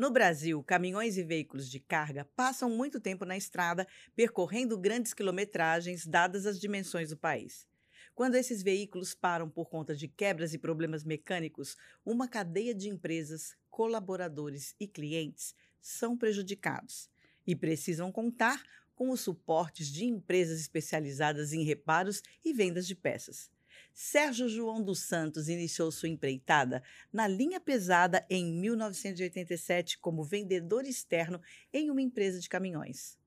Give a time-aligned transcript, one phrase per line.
[0.00, 6.06] No Brasil, caminhões e veículos de carga passam muito tempo na estrada, percorrendo grandes quilometragens,
[6.06, 7.68] dadas as dimensões do país.
[8.14, 13.54] Quando esses veículos param por conta de quebras e problemas mecânicos, uma cadeia de empresas,
[13.68, 17.10] colaboradores e clientes são prejudicados
[17.46, 18.62] e precisam contar
[18.94, 23.50] com os suportes de empresas especializadas em reparos e vendas de peças.
[23.92, 26.82] Sérgio João dos Santos iniciou sua empreitada
[27.12, 31.40] na linha pesada em 1987 como vendedor externo
[31.72, 33.18] em uma empresa de caminhões.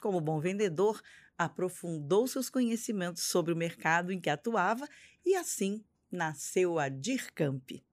[0.00, 1.00] Como bom vendedor,
[1.36, 4.88] aprofundou seus conhecimentos sobre o mercado em que atuava
[5.24, 7.84] e assim nasceu a DIRCAMP.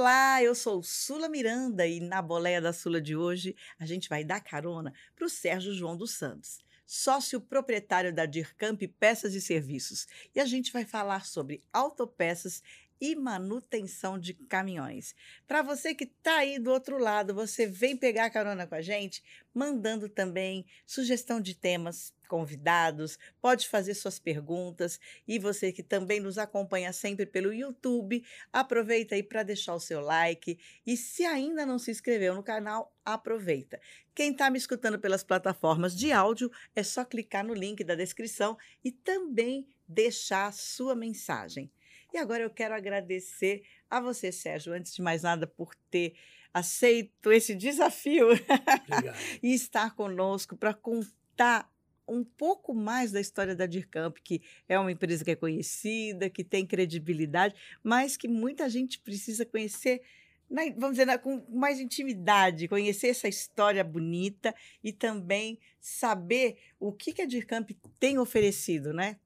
[0.00, 4.24] Olá, eu sou Sula Miranda e na boleia da Sula de hoje a gente vai
[4.24, 10.08] dar carona para o Sérgio João dos Santos, sócio proprietário da Dircamp Peças e Serviços.
[10.34, 12.62] E a gente vai falar sobre autopeças
[13.00, 15.14] e manutenção de caminhões.
[15.46, 19.22] Para você que está aí do outro lado, você vem pegar carona com a gente,
[19.54, 26.38] mandando também sugestão de temas, convidados, pode fazer suas perguntas e você que também nos
[26.38, 31.76] acompanha sempre pelo YouTube, aproveita aí para deixar o seu like e se ainda não
[31.76, 33.80] se inscreveu no canal, aproveita.
[34.14, 38.56] Quem está me escutando pelas plataformas de áudio, é só clicar no link da descrição
[38.84, 41.68] e também deixar sua mensagem.
[42.12, 46.14] E agora eu quero agradecer a você, Sérgio, antes de mais nada, por ter
[46.52, 48.28] aceito esse desafio
[49.42, 51.70] e estar conosco para contar
[52.08, 56.42] um pouco mais da história da Dircamp, que é uma empresa que é conhecida, que
[56.42, 60.02] tem credibilidade, mas que muita gente precisa conhecer,
[60.50, 66.92] na, vamos dizer, na, com mais intimidade, conhecer essa história bonita e também saber o
[66.92, 69.16] que, que a Dircamp tem oferecido, né?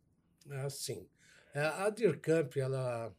[0.51, 1.09] Ah, sim.
[1.55, 3.15] É, a DIRCAMP ela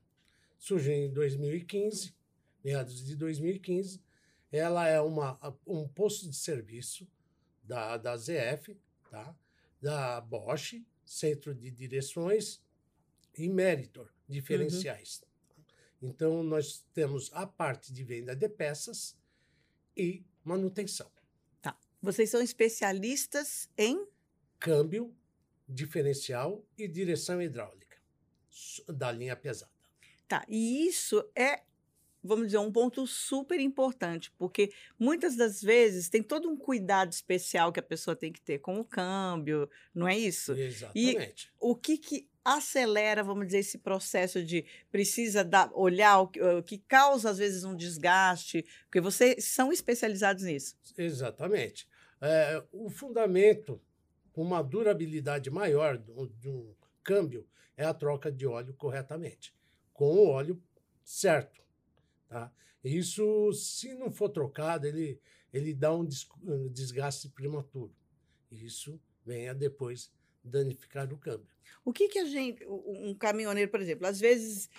[0.59, 2.13] surgiu em 2015,
[2.61, 4.03] meados de 2015.
[4.51, 7.07] Ela é uma, um posto de serviço
[7.63, 8.77] da, da ZF,
[9.09, 9.33] tá?
[9.81, 12.61] da Bosch, Centro de Direções
[13.37, 15.23] e Meritor, diferenciais.
[16.01, 16.09] Uhum.
[16.09, 19.15] Então, nós temos a parte de venda de peças
[19.95, 21.09] e manutenção.
[21.61, 21.79] Tá.
[22.01, 24.05] Vocês são especialistas em?
[24.59, 25.15] Câmbio,
[25.67, 27.84] diferencial e direção hidráulica
[28.87, 29.71] da linha pesada.
[30.27, 31.61] Tá, e isso é,
[32.23, 37.71] vamos dizer, um ponto super importante, porque muitas das vezes tem todo um cuidado especial
[37.71, 40.53] que a pessoa tem que ter com o câmbio, não é isso?
[40.53, 41.47] Exatamente.
[41.47, 46.41] E o que que acelera, vamos dizer, esse processo de precisa dar, olhar o que,
[46.41, 50.77] o que causa às vezes um desgaste, porque vocês são especializados nisso.
[50.95, 51.87] Exatamente.
[52.21, 53.81] É, o fundamento,
[54.35, 56.73] uma durabilidade maior de um
[57.03, 59.53] câmbio, é a troca de óleo corretamente,
[59.93, 60.61] com o óleo
[61.03, 61.61] certo.
[62.27, 62.51] Tá?
[62.83, 65.19] Isso, se não for trocado, ele,
[65.53, 66.05] ele dá um
[66.71, 67.93] desgaste prematuro.
[68.51, 70.11] Isso venha depois
[70.43, 71.47] danificar o câmbio.
[71.83, 74.69] O que, que a gente, um caminhoneiro, por exemplo, às vezes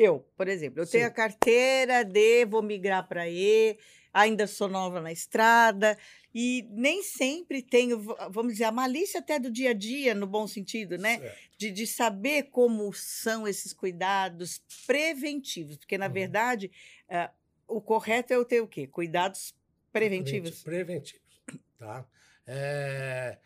[0.00, 0.92] eu, por exemplo, eu Sim.
[0.92, 3.78] tenho a carteira de vou migrar para E,
[4.14, 5.98] ainda sou nova na estrada
[6.34, 8.00] e nem sempre tenho,
[8.30, 11.34] vamos dizer, a malícia até do dia a dia, no bom sentido, né?
[11.58, 16.12] De, de saber como são esses cuidados preventivos, porque, na uhum.
[16.12, 16.70] verdade,
[17.10, 17.30] uh,
[17.68, 18.86] o correto é eu ter o quê?
[18.86, 19.54] Cuidados
[19.92, 20.62] preventivos.
[20.62, 21.42] Preventivos,
[21.78, 22.06] tá?
[22.46, 23.38] É,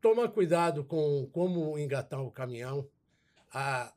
[0.00, 2.88] toma cuidado com como engatar o caminhão,
[3.52, 3.92] a,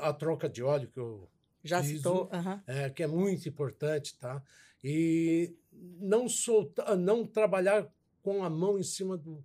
[0.00, 1.28] a troca de óleo que eu
[1.62, 2.60] já citou, uhum.
[2.66, 4.42] é, que é muito importante, tá?
[4.82, 5.54] E
[6.00, 7.86] não soltar, não trabalhar
[8.22, 9.44] com a mão em cima do.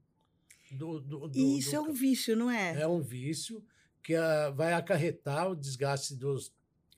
[0.72, 2.82] do, do, do Isso do, é um vício, não é?
[2.82, 3.64] É um vício
[4.02, 6.54] que uh, vai acarretar o desgaste dos,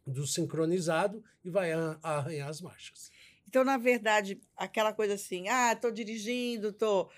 [0.06, 1.72] do sincronizado e vai
[2.04, 3.12] arranhar as marchas.
[3.48, 7.10] Então, na verdade, aquela coisa assim, ah, estou dirigindo, estou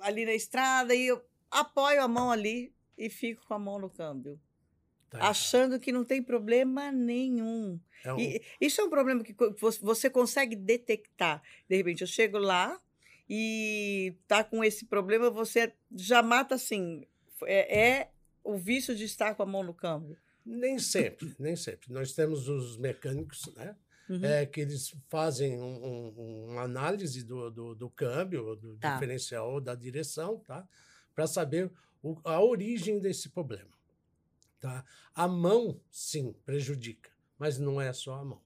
[0.00, 3.88] ali na estrada e eu apoio a mão ali e fico com a mão no
[3.88, 4.38] câmbio.
[5.10, 7.80] Tá achando que não tem problema nenhum.
[8.04, 8.18] É um...
[8.18, 9.34] E isso é um problema que
[9.80, 11.42] você consegue detectar.
[11.68, 12.80] De repente, eu chego lá
[13.28, 17.06] e tá com esse problema, você já mata assim.
[17.42, 18.10] É, é
[18.42, 20.16] o vício de estar com a mão no câmbio.
[20.44, 21.92] Nem sempre, nem sempre.
[21.92, 23.76] Nós temos os mecânicos, né?
[24.08, 24.24] Uhum.
[24.24, 28.94] É, que eles fazem um, um, uma análise do, do, do câmbio, do tá.
[28.94, 30.66] diferencial, da direção, tá?
[31.14, 31.70] Para saber
[32.02, 33.70] o, a origem desse problema.
[34.60, 34.84] Tá?
[35.14, 38.42] A mão, sim, prejudica, mas não é só a mão.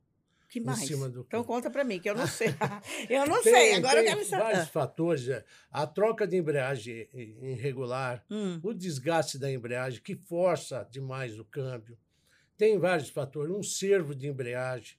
[0.49, 0.88] Que mais?
[0.88, 2.46] então conta para mim, que eu não sei.
[3.11, 4.43] eu não tem, sei, agora eu quero saber.
[4.44, 5.28] vários fatores.
[5.28, 8.61] É, a troca de embreagem irregular, hum.
[8.62, 11.99] o desgaste da embreagem, que força demais o câmbio.
[12.56, 13.52] Tem vários fatores.
[13.52, 14.96] Um servo de embreagem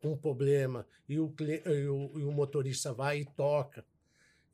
[0.00, 3.84] com problema e o, e o, e o motorista vai e toca.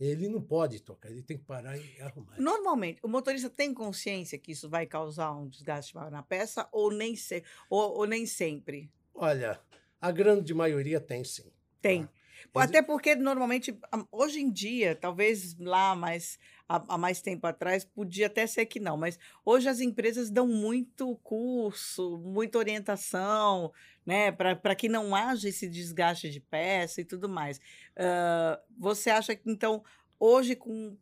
[0.00, 2.41] Ele não pode tocar, ele tem que parar e arrumar.
[2.41, 6.91] Normalmente, o motorista tem consciência que isso vai causar um desgaste maior na peça ou
[6.91, 8.91] nem, se, ou, ou nem sempre?
[9.15, 9.61] Olha,
[10.00, 11.53] a grande maioria tem sim.
[11.81, 12.09] Tem.
[12.53, 12.65] Tá?
[12.65, 13.79] Até porque, normalmente,
[14.11, 16.39] hoje em dia, talvez lá mais,
[16.88, 21.16] há, mais tempo atrás, podia até ser que não, mas hoje as empresas dão muito
[21.22, 23.72] curso, muita orientação,
[24.06, 27.58] né, para que não haja esse desgaste de peça e tudo mais.
[27.58, 29.82] Uh, você acha que, então,
[30.19, 30.96] hoje, com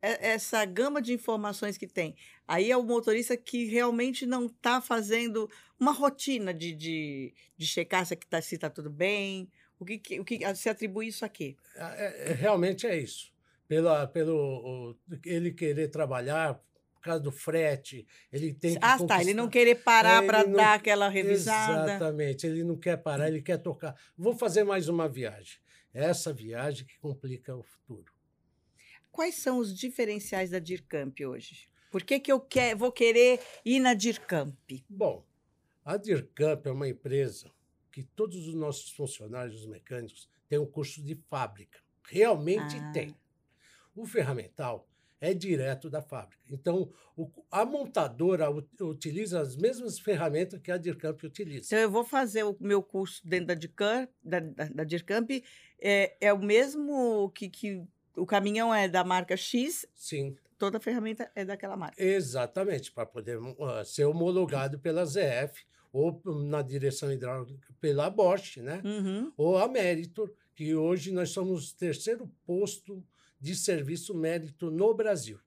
[0.00, 2.14] essa gama de informações que tem,
[2.46, 8.06] aí é o motorista que realmente não está fazendo uma rotina de, de, de checar
[8.06, 11.56] se está tá tudo bem, o que, o que se atribui isso a quê?
[11.74, 13.32] É, é, realmente é isso.
[13.68, 16.54] Pela, pelo ele querer trabalhar,
[16.94, 18.80] por causa do frete, ele tem que.
[18.82, 19.20] Ah, tá.
[19.20, 21.92] Ele não querer parar é, para dar aquela revisada.
[21.92, 22.46] Exatamente.
[22.46, 23.94] Ele não quer parar, ele quer tocar.
[24.16, 25.58] Vou fazer mais uma viagem.
[25.94, 28.12] É essa viagem que complica o futuro.
[29.10, 31.68] Quais são os diferenciais da DIRCAMP hoje?
[31.90, 34.84] Por que, que eu quer, vou querer ir na DIRCAMP?
[34.88, 35.24] Bom,
[35.84, 37.50] a DIRCAMP é uma empresa
[37.90, 41.80] que todos os nossos funcionários mecânicos têm um curso de fábrica.
[42.04, 42.92] Realmente ah.
[42.92, 43.14] tem.
[43.98, 44.88] O ferramental
[45.20, 46.40] é direto da fábrica.
[46.48, 48.48] Então, o, a montadora
[48.80, 51.66] utiliza as mesmas ferramentas que a DIRCAMP utiliza.
[51.66, 55.42] Então, eu vou fazer o meu curso dentro da DIRCAMP, da, da, da DIRCAMP
[55.80, 57.82] é, é o mesmo que, que
[58.16, 59.84] o caminhão é da marca X?
[59.94, 60.36] Sim.
[60.56, 62.00] Toda a ferramenta é daquela marca.
[62.00, 68.80] Exatamente, para poder uh, ser homologado pela ZF ou na direção hidráulica pela Bosch, né?
[68.84, 69.32] Uhum.
[69.36, 73.02] ou a Meritor, que hoje nós somos o terceiro posto
[73.40, 75.38] de serviço mérito no Brasil.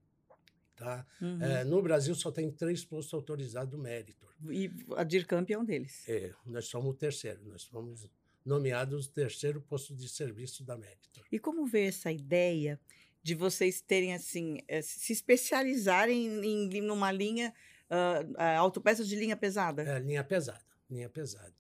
[0.76, 1.06] Tá?
[1.22, 1.42] Uhum.
[1.42, 4.34] É, no Brasil só tem três postos autorizados Meritor.
[4.50, 6.08] E a DIRCAMP é um deles.
[6.10, 8.10] É, nós somos o terceiro, nós fomos
[8.44, 11.24] nomeados o terceiro posto de serviço da Meritor.
[11.32, 12.80] E como vê essa ideia
[13.22, 17.54] de vocês terem assim, eh, se especializarem em, em numa linha
[17.92, 19.84] uh, autopeças de linha pesada?
[19.84, 21.54] É, linha pesada, linha pesada.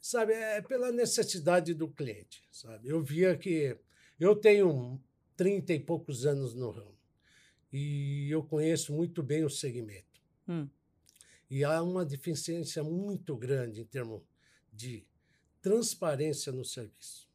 [0.00, 2.88] Sabe, é pela necessidade do cliente, sabe?
[2.88, 3.76] Eu via que
[4.20, 5.00] eu tenho
[5.36, 6.94] 30 e poucos anos no ramo
[7.76, 10.22] e eu conheço muito bem o segmento.
[10.48, 10.68] Hum.
[11.50, 14.22] E há uma deficiência muito grande em termos
[14.72, 15.04] de
[15.60, 17.28] transparência no serviço.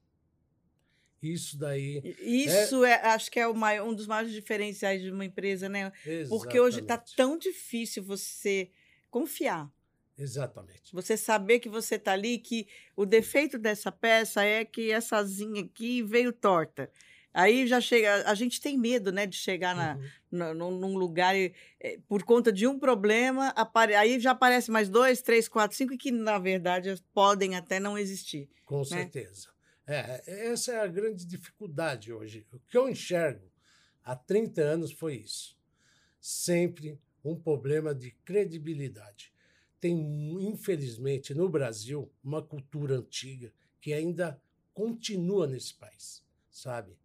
[1.21, 2.01] Isso daí.
[2.21, 5.91] Isso é, é acho que é maior, um dos maiores diferenciais de uma empresa, né?
[6.05, 6.29] Exatamente.
[6.29, 8.71] Porque hoje está tão difícil você
[9.09, 9.69] confiar.
[10.17, 10.93] Exatamente.
[10.93, 15.63] Você saber que você está ali, que o defeito dessa peça é que essa asinha
[15.63, 16.89] aqui veio torta.
[17.33, 19.95] Aí já chega, a gente tem medo, né, de chegar na,
[20.31, 20.53] uhum.
[20.53, 24.89] no, num lugar e, é, por conta de um problema, apare, aí já aparece mais
[24.89, 28.49] dois, três, quatro, cinco, e que na verdade podem até não existir.
[28.65, 28.85] Com né?
[28.85, 29.49] certeza.
[29.85, 30.21] É,
[30.51, 32.45] essa é a grande dificuldade hoje.
[32.51, 33.51] O que eu enxergo
[34.03, 35.57] há 30 anos foi isso.
[36.19, 39.33] Sempre um problema de credibilidade.
[39.79, 39.95] Tem,
[40.41, 44.41] infelizmente, no Brasil, uma cultura antiga que ainda
[44.73, 46.97] continua nesse país, sabe?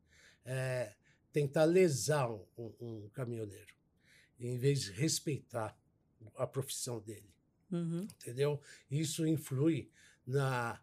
[0.44, 0.92] É,
[1.32, 2.46] tentar lesar um,
[2.80, 3.74] um, caminhoneiro,
[4.38, 5.76] em vez de respeitar
[6.36, 7.32] a profissão dele.
[7.70, 8.02] Uhum.
[8.02, 8.60] Entendeu?
[8.90, 9.90] Isso influi
[10.26, 10.80] na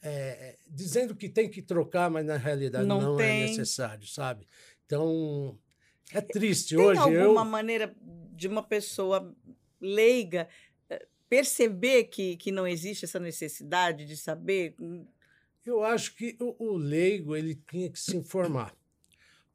[0.00, 4.46] é, dizendo que tem que trocar, mas na realidade não, não é necessário, sabe?
[4.86, 5.58] Então,
[6.12, 7.02] é triste tem hoje.
[7.02, 7.44] Tem alguma eu...
[7.44, 7.94] maneira
[8.32, 9.34] de uma pessoa
[9.80, 10.48] leiga
[10.88, 14.74] eh, perceber que, que não existe essa necessidade de saber?
[15.64, 18.74] Eu acho que o, o leigo ele tinha que se informar.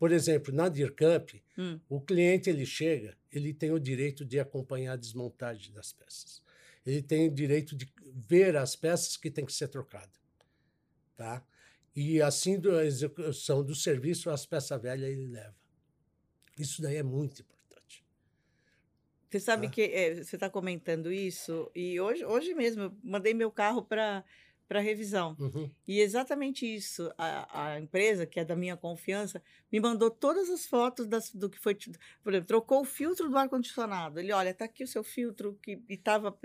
[0.03, 1.79] Por exemplo, na DIRCAMP, hum.
[1.87, 6.43] o cliente ele chega, ele tem o direito de acompanhar a desmontagem das peças.
[6.85, 10.19] Ele tem o direito de ver as peças que têm que ser trocadas
[11.15, 11.41] tá?
[11.95, 15.55] E assim da execução do serviço, as peças velhas ele leva.
[16.59, 18.05] Isso daí é muito importante.
[19.29, 19.73] Você sabe tá?
[19.73, 24.25] que é, você está comentando isso e hoje, hoje mesmo eu mandei meu carro para
[24.67, 25.35] para revisão.
[25.39, 25.69] Uhum.
[25.87, 27.11] E exatamente isso.
[27.17, 29.41] A, a, empresa, que é da minha confiança,
[29.71, 31.75] me mandou todas as fotos das, do que foi.
[32.23, 34.19] Por exemplo, trocou o filtro do ar-condicionado.
[34.19, 36.35] Ele, olha, está aqui o seu filtro que estava.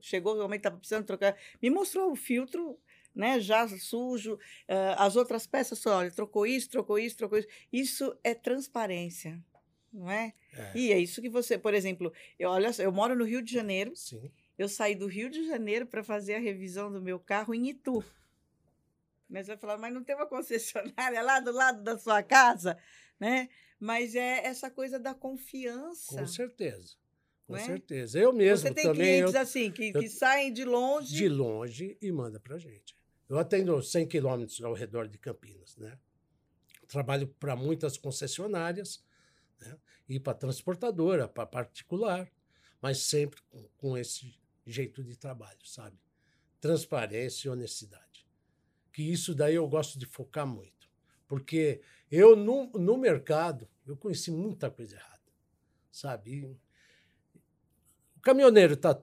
[0.00, 1.36] Chegou, realmente estava precisando trocar.
[1.62, 2.78] Me mostrou o filtro
[3.14, 7.48] né, já sujo, uh, as outras peças, olha, trocou isso, trocou isso, trocou isso.
[7.72, 9.42] Isso é transparência,
[9.90, 10.34] não é?
[10.52, 10.72] é.
[10.74, 13.96] E é isso que você, por exemplo, eu, olha, eu moro no Rio de Janeiro.
[13.96, 14.30] Sim.
[14.58, 18.02] Eu saí do Rio de Janeiro para fazer a revisão do meu carro em Itu.
[19.28, 22.78] Mas vai falar, mas não tem uma concessionária lá do lado da sua casa,
[23.18, 23.48] né?
[23.78, 26.16] Mas é essa coisa da confiança.
[26.16, 26.94] Com certeza.
[27.46, 27.60] Com é?
[27.64, 28.18] certeza.
[28.18, 29.06] Eu mesmo Você tem também.
[29.18, 31.14] clientes eu- assim, que, eu- que saem de longe.
[31.14, 32.96] de longe e manda para gente.
[33.28, 35.98] Eu atendo 100 quilômetros ao redor de Campinas, né?
[36.88, 39.04] Trabalho para muitas concessionárias
[39.60, 39.76] né?
[40.08, 42.30] e para transportadora, para particular,
[42.80, 45.98] mas sempre com, com esse jeito de trabalho, sabe?
[46.60, 48.26] Transparência e honestidade.
[48.92, 50.90] Que isso daí eu gosto de focar muito,
[51.28, 51.80] porque
[52.10, 55.32] eu no, no mercado eu conheci muita coisa errada,
[55.92, 56.30] sabe?
[56.38, 59.00] E o caminhoneiro tá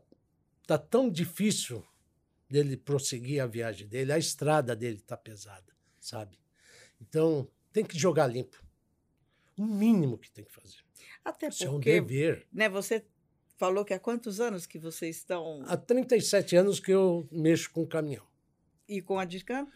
[0.65, 1.86] tá tão difícil
[2.50, 6.39] dele prosseguir a viagem dele, a estrada dele tá pesada, sabe?
[7.01, 8.63] Então, tem que jogar limpo.
[9.58, 10.77] O mínimo que tem que fazer.
[11.24, 12.48] Até Isso é um porque, dever.
[12.51, 13.05] né, você
[13.63, 17.86] falou que há quantos anos que vocês estão Há 37 anos que eu mexo com
[17.86, 18.25] caminhão.
[18.89, 19.70] e com a Discamp?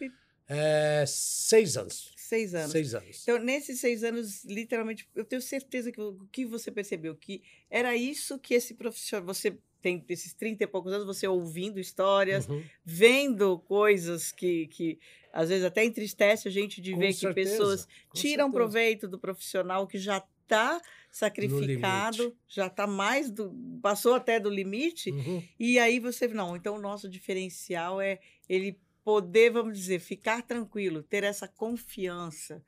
[0.46, 2.12] É, seis anos.
[2.16, 2.70] Seis anos.
[2.72, 3.22] Seis anos.
[3.22, 7.96] Então, nesses seis anos, literalmente, eu tenho certeza que o que você percebeu que era
[7.96, 12.62] isso que esse profissional, você tem esses 30 e poucos anos, você ouvindo histórias, Uhum.
[12.84, 14.98] vendo coisas que, que
[15.32, 18.52] às vezes até entristece a gente de Com ver que certeza, pessoas com tiram certeza.
[18.52, 23.54] proveito do profissional que já está sacrificado, já está mais do.
[23.82, 25.42] passou até do limite, Uhum.
[25.58, 26.26] e aí você.
[26.28, 32.62] Não, então o nosso diferencial é ele poder, vamos dizer, ficar tranquilo, ter essa confiança,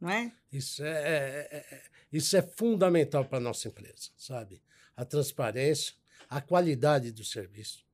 [0.00, 0.32] não é?
[0.52, 1.82] Isso é, é- é- é-
[2.12, 4.62] isso é fundamental para a nossa empresa, sabe?
[4.96, 5.94] A transparência,
[6.28, 7.84] a qualidade do serviço,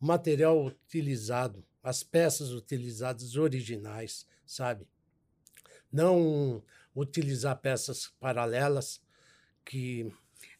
[0.00, 4.86] o material utilizado, as peças utilizadas originais, sabe?
[5.92, 6.62] Não
[6.94, 9.00] utilizar peças paralelas
[9.64, 10.10] que.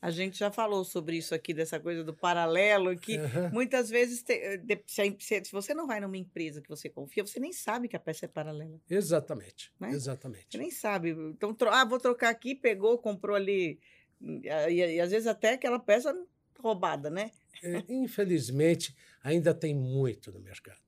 [0.02, 3.50] A gente já falou sobre isso aqui, dessa coisa do paralelo, que Aham.
[3.52, 7.24] muitas vezes, te- eh, de- se, se- você não vai numa empresa que você confia,
[7.26, 8.78] você nem sabe que a peça é paralela.
[8.88, 9.72] Exatamente.
[9.80, 9.90] Né?
[9.90, 10.46] Exatamente.
[10.50, 11.10] Você nem sabe.
[11.10, 13.78] Então, tro- ah, vou trocar aqui, pegou, comprou ali.
[14.20, 16.14] E, e- e às vezes até aquela peça
[16.58, 17.30] roubada, né?
[17.62, 20.80] É, infelizmente, ainda tem muito no mercado.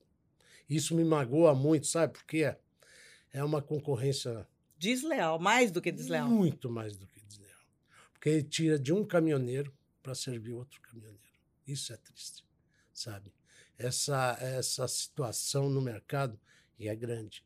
[0.69, 2.55] Isso me magoa muito, sabe por quê?
[3.31, 4.47] É uma concorrência
[4.83, 6.27] Desleal, mais do que desleal.
[6.27, 7.57] muito mais do que desleal.
[8.11, 11.23] Porque ele tira de um caminhoneiro para servir outro caminhoneiro.
[11.65, 12.43] Isso é triste,
[12.93, 13.33] sabe?
[13.77, 16.37] Essa, essa situação no mercado
[16.77, 17.45] e é grande.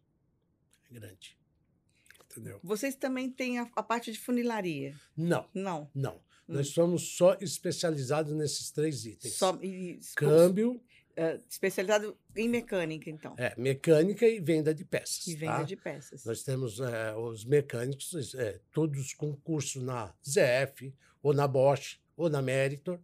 [0.90, 1.38] É grande.
[2.26, 2.60] Entendeu?
[2.64, 4.96] Vocês também têm a, a parte de funilaria.
[5.16, 5.92] Não, Não.
[5.94, 6.16] não.
[6.50, 6.56] Hum.
[6.56, 9.36] Nós somos só especializados nesses três itens.
[9.36, 10.82] Só, e, Câmbio,
[11.18, 13.34] eh, especializado em mecânica, então.
[13.38, 15.28] é, mecânica e venda de peças.
[15.28, 15.64] E venda tá?
[15.64, 16.24] de peças.
[16.24, 22.30] Nós temos é, os mecânicos, é, todos com curso na ZF, ou na Bosch, ou
[22.30, 23.00] na Meritor,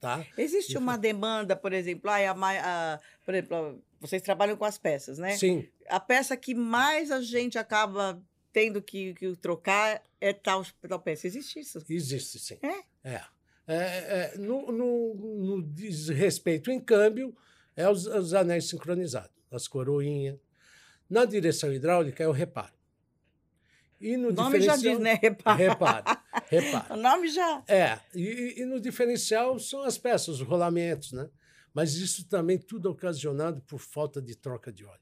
[0.00, 0.26] tá?
[0.36, 4.76] Existe uma demanda, por exemplo, a, mai- a- por exemplo, a- vocês trabalham com as
[4.78, 5.36] peças, né?
[5.36, 8.20] Sim, A peça que mais a gente acaba
[8.52, 11.26] tendo que, que trocar é tal, tal peça.
[11.26, 11.84] Existe isso?
[11.88, 12.58] existe sim.
[12.62, 13.14] É?
[13.14, 13.24] É.
[13.68, 17.36] É, é, no, no, no diz respeito em câmbio,
[17.76, 20.38] é os, os anéis sincronizados, as coroinhas.
[21.08, 22.72] Na direção hidráulica é o reparo.
[24.00, 25.18] E no O nome já diz, né?
[25.20, 25.56] Repara.
[25.56, 26.94] Reparo, reparo.
[26.94, 27.62] O nome já.
[27.68, 31.28] É, e, e no diferencial são as peças, os rolamentos, né?
[31.74, 35.00] Mas isso também tudo ocasionado por falta de troca de óleo.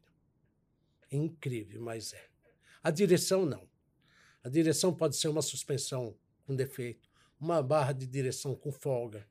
[1.10, 2.24] É incrível, mas é.
[2.82, 3.68] A direção não.
[4.42, 7.05] A direção pode ser uma suspensão com defeito,
[7.40, 9.26] uma barra de direção com folga.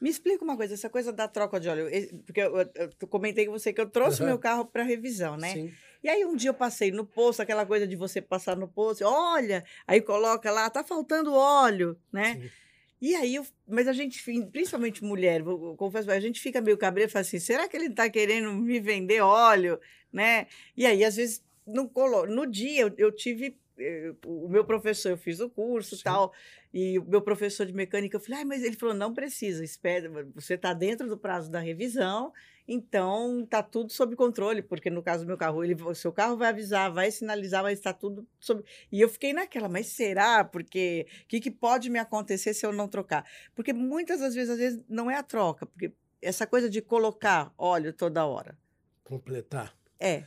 [0.00, 1.88] Me explica uma coisa, essa coisa da troca de óleo.
[2.24, 4.28] Porque eu, eu- eu comentei com você que eu trouxe Aham.
[4.30, 5.52] meu carro para revisão, né?
[5.52, 5.72] Sim.
[6.04, 9.04] E aí um dia eu passei no posto, aquela coisa de você passar no posto,
[9.04, 12.34] olha, aí coloca lá, tá faltando óleo, né?
[12.34, 12.50] Sim.
[13.00, 17.08] E aí, eu, mas a gente, principalmente mulher, vou- confesso, a gente fica meio cabreiro
[17.08, 19.80] e fala assim, será que ele está querendo me vender óleo,
[20.12, 20.46] né?
[20.76, 23.56] E aí, às vezes, no, colo- no dia eu, eu tive,
[24.26, 26.04] o meu professor, eu fiz o curso e Sim.
[26.04, 26.32] tal,
[26.72, 30.10] e o meu professor de mecânica, eu falei, ah, mas ele falou, não precisa, espera,
[30.34, 32.32] você está dentro do prazo da revisão,
[32.66, 36.36] então tá tudo sob controle, porque no caso do meu carro, ele, o seu carro
[36.36, 40.44] vai avisar, vai sinalizar, mas está tudo sob e eu fiquei naquela, mas será?
[40.44, 43.24] Porque o que, que pode me acontecer se eu não trocar?
[43.54, 47.52] Porque muitas das vezes, às vezes, não é a troca, porque essa coisa de colocar
[47.56, 48.58] óleo toda hora.
[49.04, 49.74] Completar.
[49.98, 50.24] É,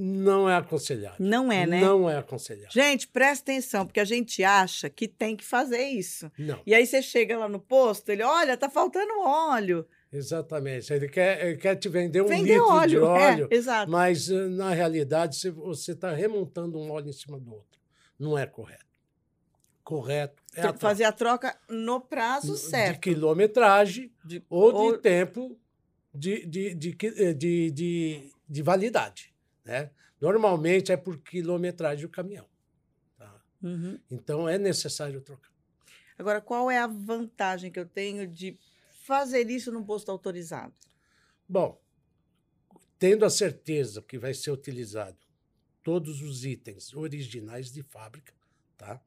[0.00, 1.16] Não é aconselhável.
[1.18, 1.80] não é, né?
[1.80, 2.70] Não é aconselhável.
[2.70, 6.30] Gente, presta atenção, porque a gente acha que tem que fazer isso.
[6.38, 9.84] Não, E aí você chega lá no posto, ele, olha, tá faltando óleo.
[10.12, 10.92] exatamente.
[10.92, 12.88] Ele quer, ele quer te vender um Vender litro óleo.
[12.88, 17.52] de óleo, É, mas eh, na realidade você- está remontando um óleo em cima do
[17.52, 17.80] outro.
[18.18, 18.86] Não é correto.
[19.82, 22.60] Correto é Tem que fazer a troca no prazo troca.
[22.62, 23.00] de certo.
[23.00, 25.58] quilometragem De- ou de ou- tempo
[26.14, 29.27] de, de, de, eh, de, de, de validade.
[29.68, 29.90] Né?
[30.18, 32.48] Normalmente é por quilometragem do caminhão.
[33.18, 33.38] tá?
[33.62, 34.00] Uhum.
[34.10, 35.52] Então é necessário trocar.
[36.18, 38.58] Agora, qual é a vantagem que eu tenho de
[39.04, 40.72] fazer isso num posto autorizado?
[41.46, 41.78] Bom,
[42.98, 45.18] tendo a certeza que vai ser utilizado
[45.82, 48.32] todos os itens originais de fábrica,
[48.76, 48.98] tá?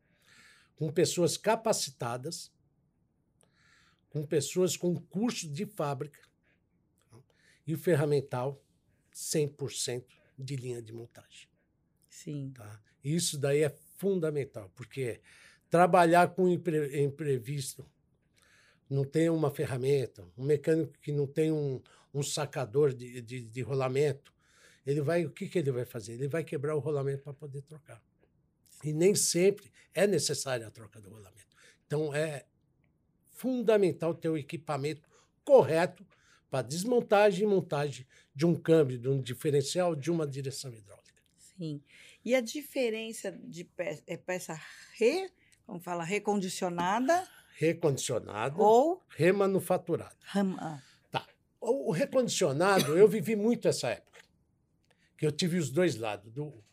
[0.75, 2.51] Com pessoas capacitadas,
[4.09, 6.21] com pessoas com curso de fábrica
[7.09, 7.17] tá?
[7.65, 8.63] e o ferramental
[9.11, 11.47] 100% de linha de montagem.
[12.09, 12.51] Sim.
[12.55, 12.81] Tá?
[13.03, 15.21] Isso daí é fundamental, porque
[15.69, 17.85] trabalhar com impre imprevisto,
[18.89, 21.81] não tem uma ferramenta, um mecânico que não tem um,
[22.13, 24.33] um sacador de, de, de rolamento,
[24.85, 26.13] ele vai, o que, que ele vai fazer?
[26.13, 28.01] Ele vai quebrar o rolamento para poder trocar.
[28.83, 31.55] E nem sempre é necessária a troca do rolamento.
[31.85, 32.45] Então é
[33.31, 35.07] fundamental ter o equipamento
[35.43, 36.05] correto
[36.51, 38.05] para desmontagem e montagem
[38.35, 41.23] de um câmbio, de um diferencial, de uma direção hidráulica.
[41.57, 41.81] Sim.
[42.23, 44.59] E a diferença de peça, é peça
[44.93, 45.31] re,
[45.65, 50.15] como fala, recondicionada Recondicionado ou remanufaturado.
[50.23, 51.27] ram- ah, Tá.
[51.59, 54.19] O, o recondicionado, eu vivi muito essa época.
[55.17, 56.63] Que eu tive os dois lados, do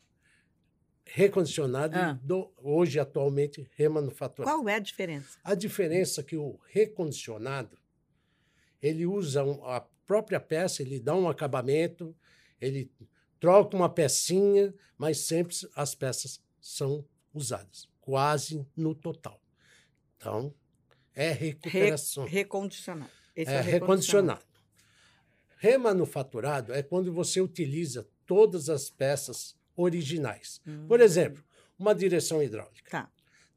[1.05, 2.19] recondicionado Ah.
[2.23, 4.55] e do hoje, atualmente, remanufaturado.
[4.57, 5.39] Qual é a diferença?
[5.45, 7.79] A diferença é que o recondicionado,
[8.83, 12.15] ele usa um- a própria peça, ele dá um acabamento,
[12.61, 12.91] ele
[13.41, 19.41] troca uma pecinha, mas sempre as peças são usadas, quase no total.
[20.17, 20.55] Então,
[21.15, 22.25] é recuperação.
[22.25, 23.11] Recondicionado.
[23.37, 24.45] Esse é o recondicionado.
[25.59, 30.61] Remanufaturado é quando você utiliza todas as peças originais.
[30.87, 31.03] Por Hum.
[31.03, 31.45] exemplo,
[31.79, 32.91] uma direção hidráulica.
[32.91, 33.11] Tá.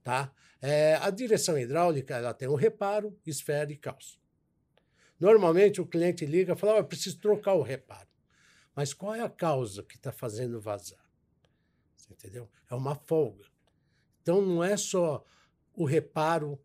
[0.03, 0.33] Tá?
[0.61, 4.19] É, a direção hidráulica ela tem um reparo, esfera e calço.
[5.21, 8.09] Normalmente o cliente liga e fala: "Ó, eu preciso trocar o reparo.
[8.75, 11.05] Mas qual é a causa que está fazendo vazar?
[11.95, 12.49] Você entendeu?
[12.67, 13.45] É uma folga.
[14.23, 15.23] Então não é só
[15.75, 16.59] o reparo,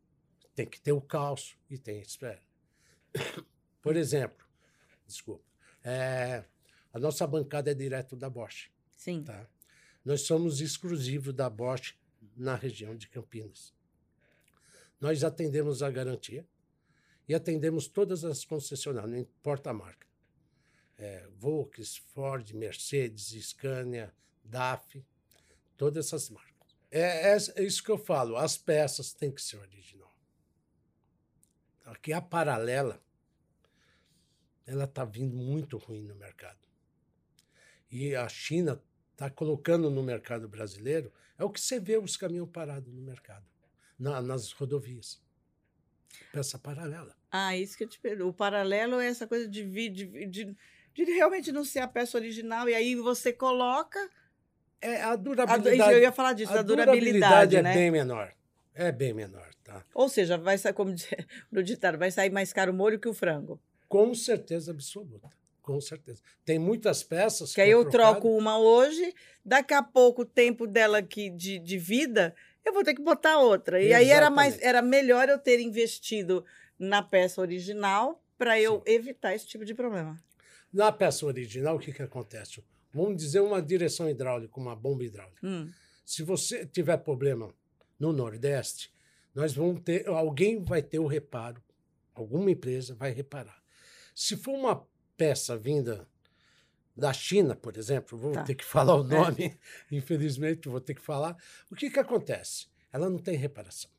[0.55, 2.43] tem que ter o calço e tem a esfera.
[3.83, 4.47] Por exemplo,
[5.07, 5.45] desculpa,
[5.85, 6.43] é,
[6.95, 8.71] a nossa bancada é direto da Bosch.
[8.97, 9.23] Sim.
[9.23, 9.47] Tá?
[10.03, 11.95] Nós somos exclusivos da Bosch
[12.35, 13.75] na região de Campinas.
[14.99, 16.47] Nós atendemos a garantia
[17.29, 20.07] e atendemos todas as concessionárias, não importa a marca.
[20.99, 25.05] É, Volks, Ford, Mercedes, Scania, DAF,
[25.77, 26.75] todas essas marcas.
[26.91, 30.15] É, é- é isso que eu falo, as peças têm que ser original.
[31.85, 33.03] Aqui a paralela,
[34.67, 36.59] ela está vindo muito ruim no mercado.
[37.91, 42.51] E a China está colocando no mercado brasileiro, é o que você vê os caminhões
[42.51, 43.47] parados no mercado,
[43.99, 45.21] na- nas rodovias.
[46.33, 47.15] Peça paralela.
[47.31, 48.29] Ah, isso que eu te pergunto.
[48.31, 50.57] O paralelo é essa coisa de, vi- de, de,
[50.95, 53.99] de realmente não ser a peça original, e aí você coloca.
[54.81, 55.93] É a A, du- durabilidade.
[55.93, 57.75] eu ia falar disso, a da durabilidade, é né?
[57.75, 58.33] bem menor.
[58.75, 59.83] É bem menor, tá?
[59.95, 60.95] Ou seja, vai sair, como
[61.51, 63.59] no ditado, vai sair mais caro o molho que o frango.
[63.89, 65.31] Com certeza absoluta.
[65.63, 66.23] Com certeza.
[66.45, 69.13] Tem muitas peças Que aí é eu trocado- troco uma hoje,
[69.45, 72.35] daqui a pouco o tempo dela aqui de, de vida,
[72.67, 73.81] eu vou ter que botar outra.
[73.81, 74.69] E aí era mais Exatamente.
[74.69, 76.45] era melhor eu ter investido
[76.79, 80.17] na peça original para eu evitar esse tipo de problema.
[80.73, 82.63] Na peça original, o que, que acontece?
[82.93, 85.47] Vamos dizer uma direção hidráulica, uma bomba hidráulica.
[85.47, 85.71] Hum,
[86.05, 87.55] Se você tiver problema
[87.99, 88.93] no Nordeste,
[89.35, 91.63] nós vamos ter, alguém vai ter o reparo,
[92.15, 93.63] alguma empresa vai reparar.
[94.15, 96.07] Se for uma peça vinda
[96.97, 98.43] da China, por exemplo, vou Tá.
[98.45, 99.59] ter que falar o nome,
[99.93, 101.37] infelizmente vou ter que falar.
[101.71, 102.69] O que, que acontece?
[102.93, 103.91] Ela não tem reparação.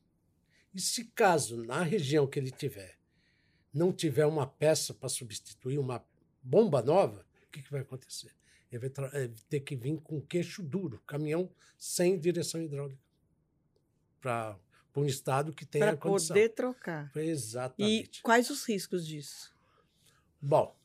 [0.73, 2.97] E se caso na região que ele tiver
[3.73, 6.03] não tiver uma peça para substituir uma
[6.41, 8.31] bomba nova, o que, que vai acontecer?
[8.71, 13.01] Ele vai ter que vir com queixo duro, caminhão sem direção hidráulica,
[14.19, 14.57] para
[14.95, 17.11] um estado que tem para poder trocar.
[17.15, 18.21] E Exatamente.
[18.21, 19.53] quais os riscos disso?
[20.41, 20.76] Bom,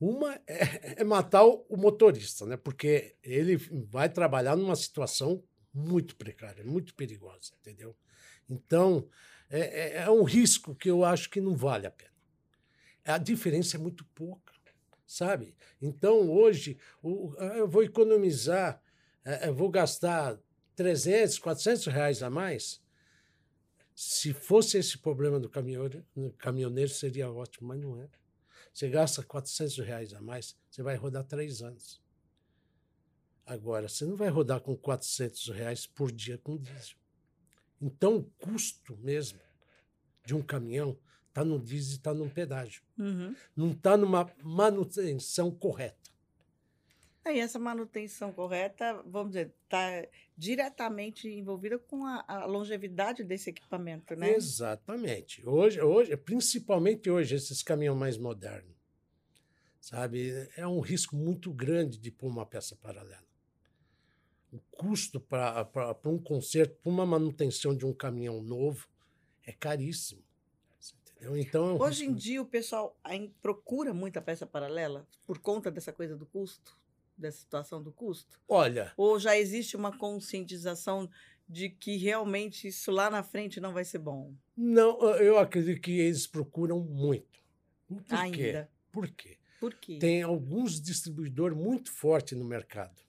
[0.00, 2.56] uma é, é matar o, motorista, né?
[2.56, 3.56] Porque ele
[3.88, 7.96] vai trabalhar numa situação muito precária, muito perigosa, entendeu?
[8.48, 9.08] Então,
[9.50, 12.10] é, é- é um risco que eu acho que não vale a pena.
[13.04, 14.52] A diferença é muito pouca,
[15.06, 15.54] sabe?
[15.80, 18.82] Então, hoje, o- ah, eu vou economizar,
[19.42, 20.38] eu vou gastar
[20.74, 22.82] 300, 400 reais a mais.
[23.94, 26.04] Se fosse esse problema do caminhoneiro,
[26.38, 28.08] caminhoneiro seria ótimo, mas não é.
[28.76, 31.98] Você gasta 400 reais a mais, você vai rodar três anos.
[33.46, 36.98] Agora, você não vai rodar com 400 reais por dia com diesel.
[37.80, 39.40] Então, o custo mesmo
[40.26, 42.82] de um caminhão está no diesel e está no pedágio.
[42.98, 43.34] Uhum.
[43.56, 46.10] Não está numa manutenção correta.
[47.32, 54.14] E essa manutenção correta, vamos dizer, está diretamente envolvida com a, a, longevidade desse equipamento,
[54.14, 54.32] né?
[54.32, 55.46] Exatamente.
[55.46, 58.76] Hoje, hoje, principalmente hoje, esses caminhões mais modernos,
[59.80, 63.26] sabe, é um risco muito grande de pôr uma peça paralela.
[64.52, 68.86] O custo para um conserto, para uma manutenção de um caminhão novo,
[69.44, 70.22] é caríssimo.
[71.34, 72.96] Então, é Hoje em dia o pessoal
[73.42, 76.76] procura muita peça paralela por conta dessa coisa do custo?
[77.16, 78.40] Dessa situação do custo?
[78.48, 78.92] Olha.
[78.96, 81.08] Ou já existe uma conscientização
[81.48, 84.34] de que realmente isso lá na frente não vai ser bom?
[84.56, 87.40] Não, eu acredito que eles procuram muito.
[87.86, 88.36] Por Ainda.
[88.36, 88.66] Quê?
[88.90, 89.38] Por quê?
[89.60, 89.98] Por quê?
[89.98, 93.00] Tem alguns distribuidores muito fortes no mercado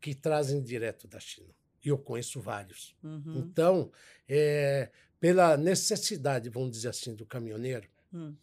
[0.00, 1.54] que trazem direto da China.
[1.84, 2.94] E eu conheço vários.
[3.02, 3.38] Uhum.
[3.38, 3.90] Então,
[4.28, 8.34] é, pela necessidade, vamos dizer assim, do caminhoneiro, hum.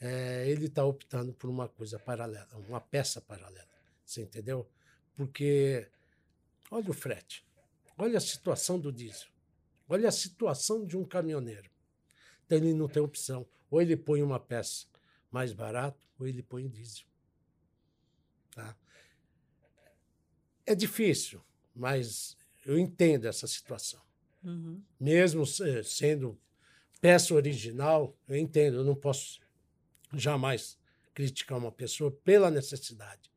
[0.00, 3.71] é, ele está optando por uma coisa paralela, uma peça paralela.
[4.04, 4.68] Você entendeu?
[5.14, 5.88] Porque
[6.70, 7.46] olha o frete,
[7.96, 9.28] olha a situação do diesel,
[9.88, 11.70] olha a situação de um caminhoneiro.
[12.44, 13.46] Então ele não tem opção.
[13.70, 14.86] Ou ele põe uma peça
[15.30, 17.06] mais barata, ou ele põe diesel.
[18.50, 18.76] Tá?
[20.66, 21.42] É difícil,
[21.74, 22.36] mas
[22.66, 24.02] eu entendo essa situação.
[24.44, 24.82] Uhum.
[25.00, 26.38] Mesmo sendo
[27.00, 29.40] peça original, eu entendo, eu não posso
[30.12, 30.78] jamais
[31.14, 33.31] criticar uma pessoa pela necessidade.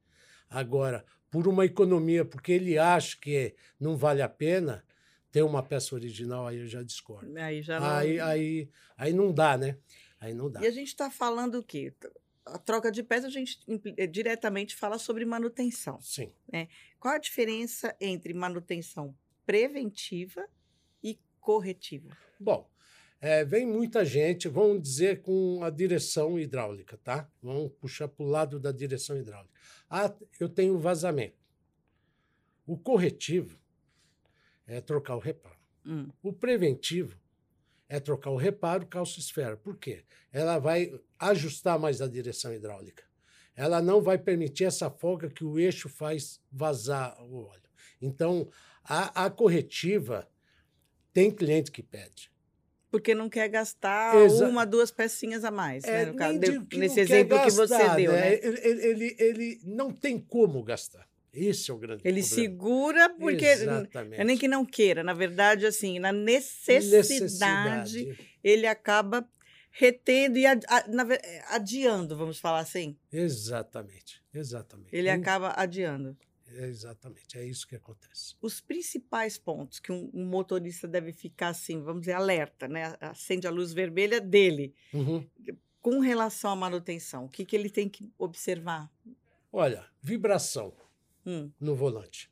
[0.49, 4.84] Agora, por uma economia, porque ele acha que não vale a pena
[5.31, 7.38] ter uma peça original, aí eu já discordo.
[7.38, 7.88] Aí já não...
[7.89, 9.77] Aí, aí, aí não dá, né?
[10.19, 10.62] Aí não dá.
[10.62, 11.93] E a gente está falando o quê?
[12.45, 13.60] A troca de peça, a gente
[13.97, 15.99] eh, diretamente fala sobre manutenção.
[16.01, 16.31] Sim.
[16.51, 16.69] Né?
[16.99, 19.13] Qual a diferença entre manutenção
[19.45, 20.47] preventiva
[21.03, 22.15] e corretiva?
[22.39, 22.69] Bom,
[23.25, 27.27] é, vem muita gente, vamos dizer, com a direção hidráulica, tá?
[27.41, 29.51] Vamos puxar para o lado da direção hidráulica.
[29.89, 31.43] Ah, eu tenho vazamento.
[32.67, 33.59] O corretivo
[34.67, 35.57] é trocar o reparo.
[35.83, 36.07] Hum.
[36.21, 37.19] O preventivo
[37.89, 39.57] é trocar o reparo calço-esfera.
[39.57, 40.05] Por quê?
[40.31, 43.05] Ela vai ajustar mais a direção hidráulica.
[43.55, 47.69] Ela não vai permitir essa folga que o eixo faz vazar o óleo.
[47.99, 48.47] Então,
[48.83, 50.29] a, a corretiva
[51.11, 52.35] tem cliente que pede.
[52.95, 56.13] Porque não quer gastar Exa uma, duas pecinhas a mais, é, né?
[56.13, 56.39] Caso,
[56.73, 58.21] nesse exemplo gastar, que você deu, né?
[58.21, 58.39] né?
[58.41, 61.05] Ele, ele, ele, não tem como gastar.
[61.34, 62.41] Esse é o grande ele problema.
[62.49, 64.21] segura porque Exatamente.
[64.21, 68.17] é nem que não queira, na verdade, assim, na necessidade, necessidade.
[68.41, 69.27] ele acaba
[69.69, 70.45] retendo e
[71.49, 72.95] adiando, vamos falar assim.
[73.12, 74.95] Exatamente, exatamente.
[74.95, 76.15] Ele acaba adiando.
[76.47, 78.36] É exatamente, é isso que acontece.
[78.39, 82.95] Os principais pontos que um, um, motorista deve ficar assim, vamos dizer, alerta, né?
[83.01, 84.73] Acende a luz vermelha dele.
[84.93, 85.27] Uhum.
[85.81, 88.91] Com relação à manutenção, o que, que ele tem que observar?
[89.51, 90.73] Olha, vibração
[91.25, 91.51] hum.
[91.60, 92.31] no volante.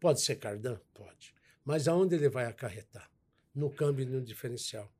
[0.00, 0.80] Pode ser cardan?
[0.92, 1.34] Pode.
[1.64, 3.10] Mas aonde ele vai acarretar?
[3.54, 4.90] No câmbio e no diferencial.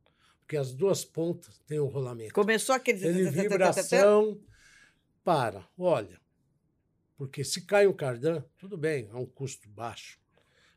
[0.41, 2.35] Porque as duas pontas têm um rolamento.
[2.35, 3.07] Começou aquele...
[3.07, 4.41] Ele vibração,
[5.25, 5.67] para.
[5.79, 6.21] Olha,
[7.21, 10.19] porque se cai um cardan, tudo bem, é um custo baixo.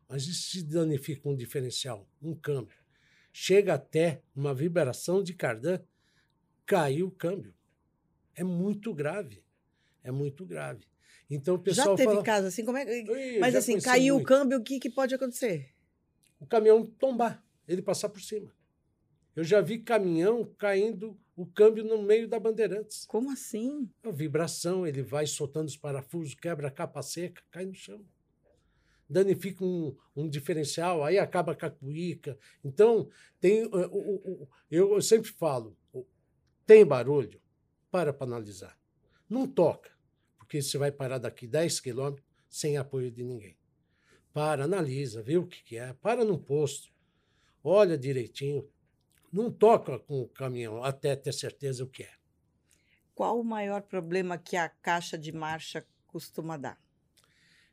[0.10, 2.76] Mas e se danifica um diferencial, um câmbio?
[3.32, 5.80] Chega até uma vibração de cardan,
[6.66, 7.56] caiu o câmbio.
[8.36, 9.42] É muito grave.
[10.04, 10.86] É muito grave.
[11.30, 12.66] Então o pessoal Já teve fala, caso assim?
[12.66, 13.40] Como é...
[13.40, 14.26] Mas assim, caiu muito.
[14.26, 15.74] o câmbio, o que, que pode acontecer?
[16.42, 18.54] O caminhão tombar, ele passar por cima.
[19.34, 23.06] Eu já vi caminhão caindo o câmbio no meio da Bandeirantes.
[23.06, 23.89] Como assim?
[24.04, 28.06] A vibração, ele vai soltando os parafusos, quebra a capa seca, cai no chão.
[29.10, 32.38] Danifica um, um diferencial, aí acaba com a cuíca.
[32.63, 33.69] Então, tem,
[34.72, 35.78] eu, eu sempre falo,
[36.65, 37.41] tem barulho,
[37.91, 38.78] para para analisar.
[39.30, 39.91] Não toca,
[40.38, 43.58] porque você vai parar daqui 10 quilômetros sem apoio de ninguém.
[44.32, 46.91] Para, analisa, vê o que, que é, para no posto,
[47.63, 48.67] olha direitinho,
[49.34, 52.12] não toca com o caminhão até ter certeza o que é.
[53.15, 56.80] Qual o maior problema que a caixa de marcha costuma dar?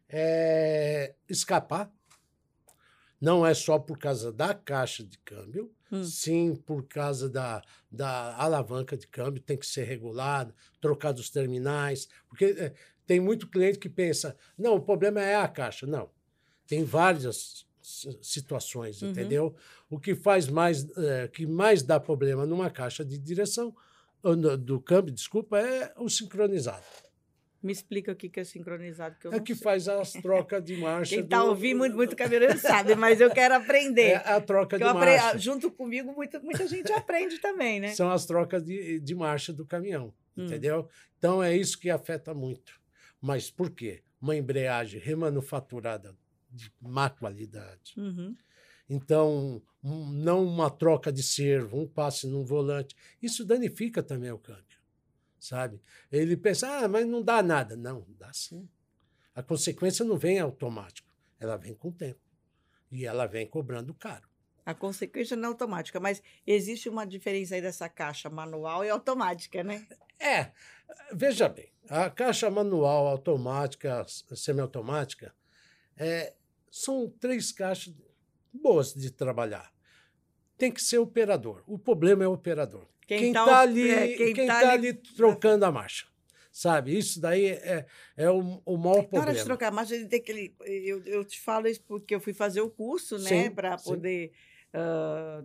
[0.08, 1.92] É escapar.
[3.20, 6.02] Não é só por causa da caixa de câmbio, hum.
[6.02, 12.08] sim por causa da, da alavanca de câmbio, tem que ser regulada, trocar dos terminais,
[12.26, 12.74] porque é,
[13.06, 15.86] tem muito cliente que pensa, não, o problema é a caixa.
[15.86, 16.10] Não,
[16.66, 17.66] tem várias
[18.22, 19.10] situações, uhum.
[19.10, 19.54] entendeu?
[19.88, 23.74] O que faz mais, é, que mais dá problema numa caixa de direção
[24.62, 26.84] do câmbio, desculpa, é o sincronizado.
[27.62, 29.16] Me explica o que é sincronizado.
[29.18, 29.62] Que eu é que sei.
[29.62, 31.14] faz as trocas de marcha.
[31.14, 31.48] Quem está do...
[31.48, 34.12] ouvindo muito, muito caminhoneiro sabe, mas eu quero aprender.
[34.12, 35.38] É a troca de marcha.
[35.38, 37.88] Junto comigo, muita, muita gente aprende também, né?
[37.88, 40.46] São as trocas de, de marcha do caminhão, hum.
[40.46, 40.88] entendeu?
[41.18, 42.80] Então, é isso que afeta muito.
[43.20, 44.02] Mas por quê?
[44.20, 46.14] uma embreagem remanufaturada
[46.50, 47.94] de má qualidade.
[47.96, 48.36] Uhum.
[48.88, 52.96] Então, um- não uma troca de servo, um passe num volante.
[53.22, 54.78] Isso danifica também o câmbio,
[55.38, 55.80] sabe?
[56.10, 57.76] Ele pensa, ah, mas não dá nada.
[57.76, 58.68] Não, dá sim.
[59.34, 61.08] A consequência não vem automático,
[61.38, 62.20] ela vem com o tempo.
[62.90, 64.28] E ela vem cobrando caro.
[64.66, 69.62] A consequência não é automática, mas existe uma diferença aí dessa caixa manual e automática,
[69.62, 69.86] né?
[70.22, 70.52] É,
[71.14, 74.04] veja bem, a caixa manual, automática,
[74.36, 75.34] semiautomática,
[75.96, 76.34] é,
[76.70, 77.94] são três caixas
[78.52, 79.72] boas de trabalhar.
[80.56, 81.62] Tem que ser operador.
[81.66, 82.86] O problema é o operador.
[83.06, 86.06] Quem tá está o- ali, é, quem quem tá tá ali- trocando a marcha.
[86.52, 86.96] Sabe?
[86.98, 89.44] Isso daí é, é o, o maior Na hora de problema.
[89.44, 90.54] trocar a marcha, ele tem aquele.
[90.64, 93.48] Eu, eu te falo isso porque eu fui fazer o curso, né?
[93.50, 94.32] Para poder
[94.74, 95.42] ah,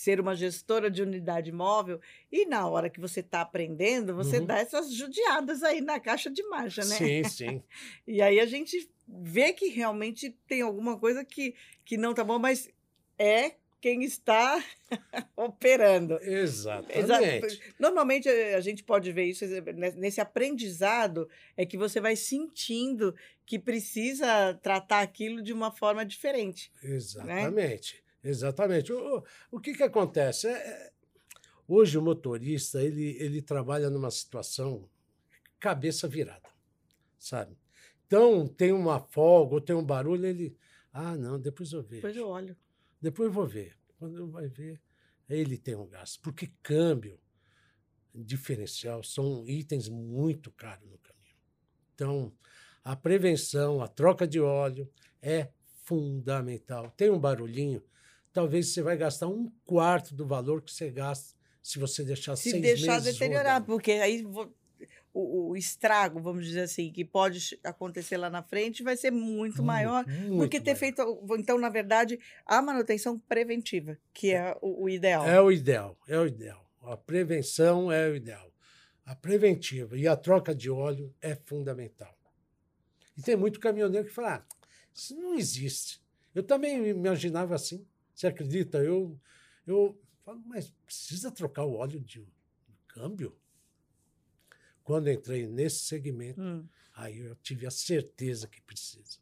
[0.00, 2.00] ser uma gestora de unidade móvel.
[2.32, 4.46] E na hora que você está aprendendo, você Uhum.
[4.46, 6.96] dá essas judiadas aí na caixa de marcha, né?
[6.96, 7.62] Sim, sim.
[8.06, 12.38] E aí a gente vê que realmente tem alguma coisa que, que não tá bom,
[12.38, 12.68] mas
[13.18, 14.62] é quem está
[15.36, 16.18] operando.
[16.22, 17.60] Exatamente.
[17.78, 23.14] Normalmente eh, a gente pode ver isso ne- nesse aprendizado é que você vai sentindo
[23.46, 26.70] que precisa tratar aquilo de uma forma diferente.
[26.82, 28.02] Exatamente.
[28.22, 28.92] Exatamente.
[28.92, 30.48] O, o- que, que acontece?
[30.48, 30.92] É, é,
[31.68, 34.88] hoje o motorista ele, ele trabalha numa situação
[35.58, 36.48] cabeça virada,
[37.18, 37.56] sabe?
[38.06, 40.56] Então tem uma folga ou tem um barulho, ele.
[40.92, 42.02] Ah, não, depois eu vejo.
[42.02, 42.56] Depois eu olho.
[43.00, 43.76] Depois eu vou ver.
[43.98, 44.80] Quando vai ver,
[45.28, 46.20] ele tem um gasto.
[46.22, 47.20] Porque câmbio,
[48.14, 51.36] diferencial, são itens muito caros no caminhão.
[51.94, 52.32] Então,
[52.82, 54.90] a prevenção, a troca de óleo
[55.22, 55.50] é
[55.84, 56.90] fundamental.
[56.96, 57.82] Tem um barulhinho,
[58.32, 62.50] talvez você vai gastar um quarto do valor que você gasta se você deixar Se
[62.50, 63.66] seis deixar meses deteriorar, rodando.
[63.66, 64.24] porque aí
[65.12, 69.62] o, o estrago, vamos dizer assim, que pode acontecer lá na frente vai ser muito
[69.62, 70.78] maior Muito do que ter maior.
[70.78, 71.26] feito.
[71.38, 75.26] Então, na verdade, a manutenção preventiva, que é o, o ideal.
[75.28, 76.64] É o ideal, é o ideal.
[76.82, 78.50] A prevenção é o ideal.
[79.04, 82.16] A preventiva e a troca de óleo é fundamental.
[83.18, 84.54] E tem muito caminhoneiro que fala: ah,
[84.94, 86.00] isso não existe.
[86.34, 87.84] Eu também imaginava assim.
[88.20, 88.76] Você acredita?
[88.76, 89.18] Eu,
[89.66, 92.28] eu falo, mas precisa trocar o óleo de
[92.86, 93.34] câmbio?
[94.84, 96.68] Quando entrei nesse segmento, Hum.
[96.94, 99.18] aí eu tive a certeza que precisa.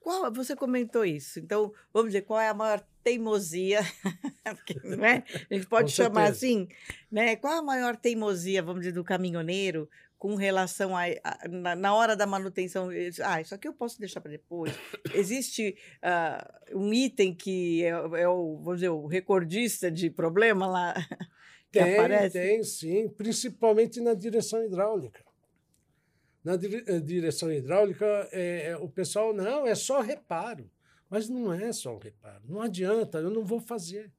[0.00, 3.80] Qual, você comentou isso, então vamos dizer, qual é a maior teimosia?
[4.82, 5.22] Né?
[5.48, 6.46] A gente pode Com chamar certeza.
[6.46, 6.68] assim,
[7.10, 7.36] né?
[7.36, 9.88] Qual a maior teimosia, vamos dizer, do caminhoneiro
[10.20, 12.92] com relação a, a- na, na hora da manutenção?
[12.92, 14.70] Ele diz, Ah, isso aqui eu posso deixar para depois.
[15.14, 20.94] Existe ah, um item que é, é o, vamos dizer, o recordista de problema lá
[21.72, 22.38] que Tem, aparece?
[22.38, 25.24] tem, sim, principalmente na direção hidráulica.
[26.44, 30.70] Na dire- eh, direção hidráulica, é, é, o pessoal, não, é só reparo.
[31.08, 32.42] Mas não é só um reparo.
[32.46, 34.12] Não adianta, eu não vou fazer.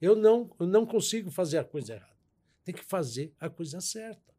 [0.00, 2.16] Eu não, eu não consigo fazer a coisa errada.
[2.64, 4.32] Tem que fazer a coisa certa.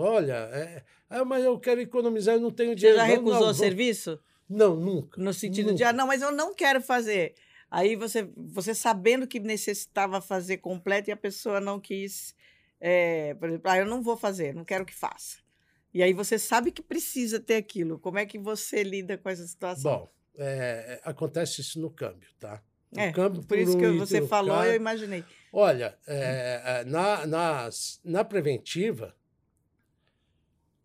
[0.00, 2.98] Olha, é, ah, mas eu quero economizar, eu não tenho Você dinheiro.
[2.98, 4.18] já Não, recusou não, o vou- serviço?
[4.48, 5.20] Não, nunca.
[5.20, 7.34] No sentido de, ah, não, mas eu não quero fazer.
[7.70, 12.34] Aí você, você sabendo que necessitava fazer completo e a pessoa não quis,
[12.80, 15.38] é, por exemplo, ah, eu não vou fazer, não quero que faça.
[15.92, 17.98] E aí você sabe que precisa ter aquilo.
[17.98, 19.82] Como é que você lida com essa situação?
[19.92, 20.08] Bom,
[20.38, 22.62] é, acontece isso no câmbio, tá?
[22.90, 25.22] O é, câmbio por isso um que você no falou, eu imaginei.
[25.52, 29.14] Olha, é, é, na, nas- na preventiva,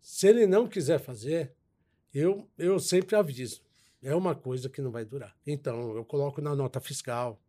[0.04, 1.54] se ele não quiser fazer,
[2.12, 3.64] eu, eu sempre aviso.
[4.02, 5.34] É uma coisa que não vai durar.
[5.46, 7.40] Então, eu coloco na nota fiscal,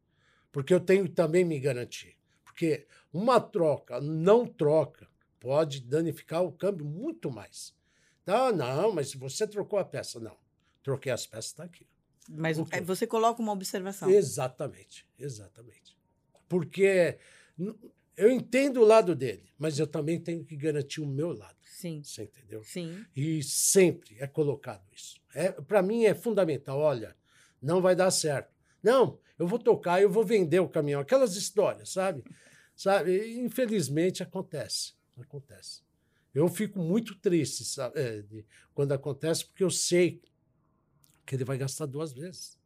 [0.54, 2.18] porque eu tenho também me garantir.
[2.46, 5.06] Porque uma troca, não troca,
[5.38, 7.76] pode danificar o câmbio muito mais.
[8.26, 10.38] Não, não, mas você trocou a peça, não.
[10.82, 11.86] Troquei as peças, está aqui.
[12.30, 14.10] Mas O é, você coloca uma observação.
[14.10, 15.98] Exatamente, exatamente.
[16.48, 17.20] Porque
[18.18, 21.58] eu entendo o lado dele, mas eu também tenho que garantir o meu lado.
[21.64, 22.64] Sim, Você entendeu?
[22.64, 23.06] sim.
[23.16, 25.20] E sempre é colocado isso.
[25.34, 26.80] É, Para mim é fundamental.
[26.80, 27.16] Olha,
[27.62, 28.54] não vai dar certo.
[28.82, 31.02] Não, eu vou tocar, eu vou vender o caminhão.
[31.02, 32.24] Aquelas histórias, sabe?
[32.76, 33.12] sabe?
[33.12, 34.94] E, infelizmente acontece.
[35.18, 35.82] Acontece.
[36.34, 40.22] Eu fico muito triste sabe, é, de- quando acontece, porque eu sei
[41.26, 42.58] que ele vai gastar duas vezes.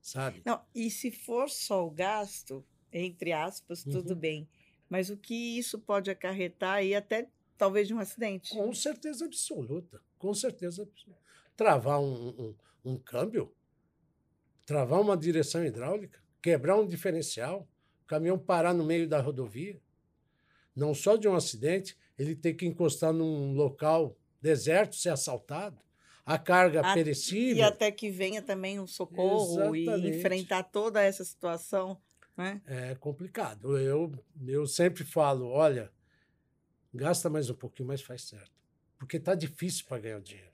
[0.00, 0.42] Sabe?
[0.44, 4.20] Não, e se for só o gasto, entre aspas, tudo Uhum.
[4.20, 4.48] bem.
[4.88, 8.62] Mas o que isso pode acarretar aí até talvez de um acidente?
[8.62, 10.00] Com certeza absoluta.
[10.18, 11.20] Com certeza absoluta.
[11.56, 13.54] Travar um, um, um câmbio,
[14.64, 17.68] travar uma direção hidráulica, quebrar um diferencial,
[18.02, 19.80] o caminhão parar no meio da rodovia.
[20.74, 25.80] Não só de um acidente, ele ter que encostar num local deserto, ser assaltado,
[26.24, 27.56] a carga A- perecível.
[27.56, 30.08] E até que venha também um socorro e Exatamente.
[30.08, 32.00] enfrentar toda essa situação,
[32.36, 32.60] né?
[32.66, 33.78] É complicado.
[33.78, 34.12] Eu,
[34.46, 35.90] eu sempre falo, olha,
[36.92, 38.52] gasta mais um pouquinho, mas faz certo.
[38.98, 40.52] Porque tá difícil para ganhar o dinheiro.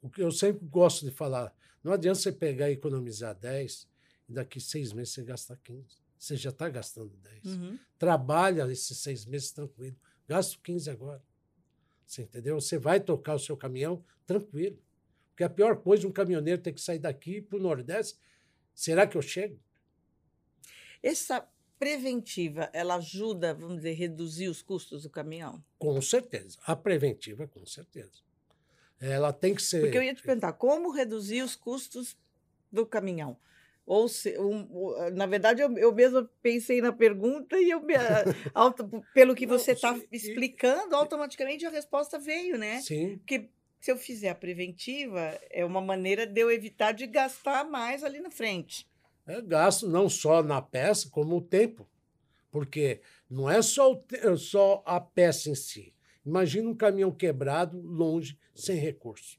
[0.00, 3.88] O que eu sempre gosto de falar, não adianta você pegar e economizar 10
[4.28, 6.04] e daqui seis meses você gastar 15.
[6.18, 7.44] Você já está gastando 10.
[7.44, 7.78] Uhum.
[7.98, 9.96] Trabalha esses seis meses tranquilo.
[10.26, 11.22] Gasta 15 agora.
[12.06, 12.60] Você entendeu?
[12.60, 14.78] Você vai tocar o seu caminhão tranquilo.
[15.30, 18.18] Porque a pior coisa, um caminhoneiro ter que sair daqui para o Nordeste.
[18.74, 19.58] Será que eu chego?
[21.04, 21.46] Essa
[21.78, 25.62] preventiva, ela ajuda, vamos dizer, reduzir os custos do caminhão?
[25.78, 26.58] Com certeza.
[26.66, 28.22] A preventiva, com certeza.
[29.00, 29.80] Ela tem que ser.
[29.80, 32.16] Porque eu ia te perguntar, como reduzir os custos
[32.72, 33.36] do caminhão?
[33.84, 34.66] Ou se, um-
[35.12, 37.92] na verdade, eu, eu mesma pensei na pergunta e eu me,
[38.54, 42.80] auto- pelo que Não, você está explicando, automaticamente a resposta veio, né?
[42.80, 47.62] Sim, Porque se eu fizer a preventiva, é uma maneira de eu evitar de gastar
[47.68, 48.88] mais ali na frente.
[49.26, 51.88] É gasto não só na peça, como o tempo.
[52.50, 55.92] Porque não é só, te- só a peça em si.
[56.24, 59.38] Imagina um caminhão quebrado, longe, sem recurso.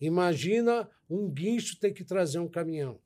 [0.00, 3.00] Imagina um guincho ter que trazer um caminhão.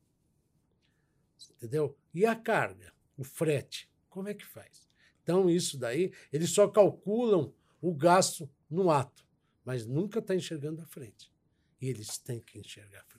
[1.56, 1.96] Entendeu?
[2.12, 4.88] E a carga, o frete, como é que faz?
[5.22, 9.26] Então, isso daí, eles só calculam o gasto no ato,
[9.64, 11.32] mas nunca está enxergando a frente.
[11.80, 13.13] E eles têm que enxergar a frente.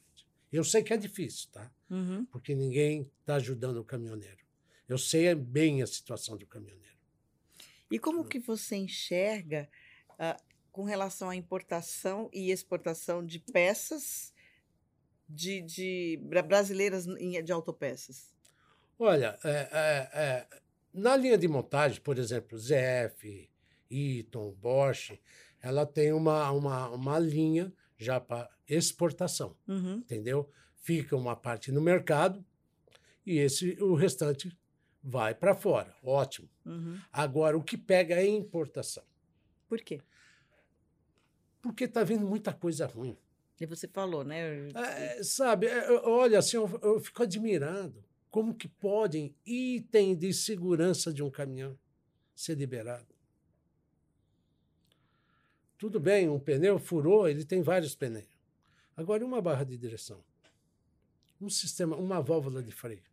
[0.51, 1.71] Eu sei que é difícil, tá?
[1.89, 2.25] Uhum.
[2.25, 4.43] porque ninguém está ajudando o caminhoneiro.
[4.88, 6.95] Eu sei bem a situação do caminhoneiro.
[7.91, 9.69] E como que você enxerga
[10.17, 10.38] ah,
[10.71, 14.34] com relação à importação e exportação de peças
[15.27, 18.34] de, de bra- brasileiras de autopeças?
[18.97, 20.47] Olha, é, é, é,
[20.93, 23.49] na linha de montagem, por exemplo, ZF,
[23.91, 25.19] Eaton, Bosch,
[25.62, 29.95] ela tem uma, uma, uma linha já para exportação, Uhum.
[29.97, 30.49] entendeu?
[30.81, 32.43] Fica uma parte no mercado
[33.25, 34.55] e esse o restante
[35.03, 35.95] vai para fora.
[36.03, 36.49] Ótimo.
[36.65, 36.99] Uhum.
[37.12, 39.03] Agora, o que pega é importação.
[39.67, 39.99] Por quê?
[41.62, 43.17] Porque está vindo muita coisa ruim.
[43.60, 44.69] E você falou, né?
[44.73, 51.13] É, sabe, é, olha, assim, eu, eu fico admirando como que podem item de segurança
[51.13, 51.77] de um caminhão
[52.36, 53.14] ser liberado.
[55.77, 58.25] Tudo bem, um pneu furou, ele tem vários pneus.
[58.95, 60.23] Agora, uma barra de direção,
[61.41, 63.03] um sistema, uma válvula de freio,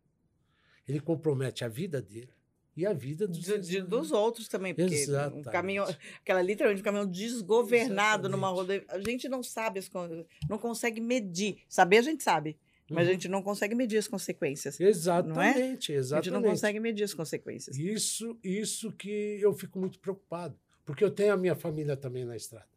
[0.87, 2.29] ele compromete a vida dele
[2.75, 5.51] e a vida dos, De- de- dos outros também, porque um Exatamente.
[5.51, 5.85] caminhão,
[6.21, 8.85] aquela literalmente um caminhão desgovernado numa Exatamente.
[8.85, 11.57] rodovia, a gente não sabe as coisas, não consegue medir.
[11.67, 12.57] Saber a gente sabe,
[12.89, 13.13] mas a Uhum.
[13.13, 14.79] gente não consegue medir as consequências.
[14.79, 16.25] Exatamente, A exatamente.
[16.25, 17.77] gente não consegue medir as consequências.
[17.77, 19.09] Isso, isso que
[19.41, 22.67] eu fico muito preocupado, porque eu tenho a minha família também na estrada.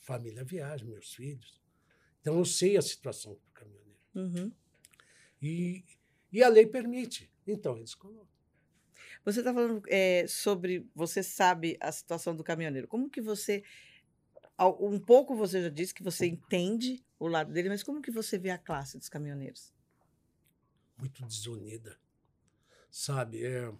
[0.00, 1.62] Família viaja, meus filhos.
[2.20, 4.00] Então eu sei a situação do caminhoneiro.
[4.14, 4.52] Uhum.
[5.40, 5.84] E,
[6.32, 7.30] e a lei permite.
[7.46, 8.34] Então eles colocam.
[9.24, 12.86] Você está falando é, sobre, você sabe a situação do caminhoneiro.
[12.86, 13.62] Como que você,
[14.80, 18.38] um pouco você já disse que você entende o lado dele, mas como que você
[18.38, 19.72] vê a classe dos caminhoneiros?
[20.98, 21.98] muito desunida.
[22.90, 23.44] Sabe?
[23.44, 23.72] é,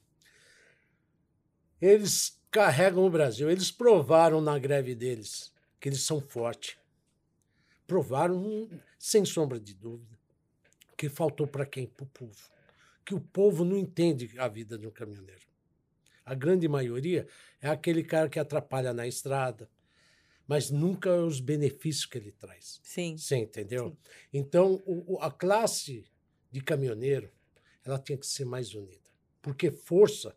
[1.81, 3.51] Eles carregam o Brasil.
[3.51, 6.77] Eles provaram na greve deles que eles são fortes.
[7.85, 10.17] Provaram, sem sombra de dúvida,
[10.97, 11.85] que faltou para quem?
[11.89, 12.49] Para o povo.
[13.05, 15.43] Que o povo não entende a vida de um caminhoneiro.
[16.25, 17.27] A grande maioria
[17.61, 19.69] é aquele cara que atrapalha na estrada,
[20.47, 22.81] mas nunca os benefícios que ele traz.
[22.85, 23.17] Sim.
[23.17, 23.89] Você entendeu?
[23.89, 23.97] Sim.
[24.33, 26.07] Então, o- a classe
[26.53, 27.33] de caminhoneiro,
[27.85, 29.11] ela tinha que ser mais unida.
[29.43, 30.37] Porque força,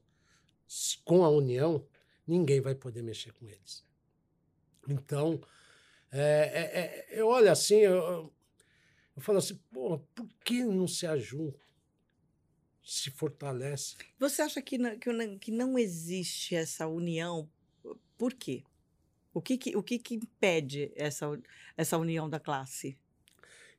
[1.05, 1.85] com a união,
[2.27, 3.85] ninguém vai poder mexer com eles.
[4.87, 5.41] Então,
[6.11, 8.33] é, é, é, eu olho assim, eu, eu-
[9.21, 11.65] falo assim, pô, por que não se ajunta?
[12.83, 13.97] Se fortalece.
[14.17, 17.49] Você acha que não, que não- que não existe essa união?
[18.17, 18.63] Por quê?
[19.33, 21.27] O que, que, o que, que impede essa,
[21.75, 22.97] essa união da classe?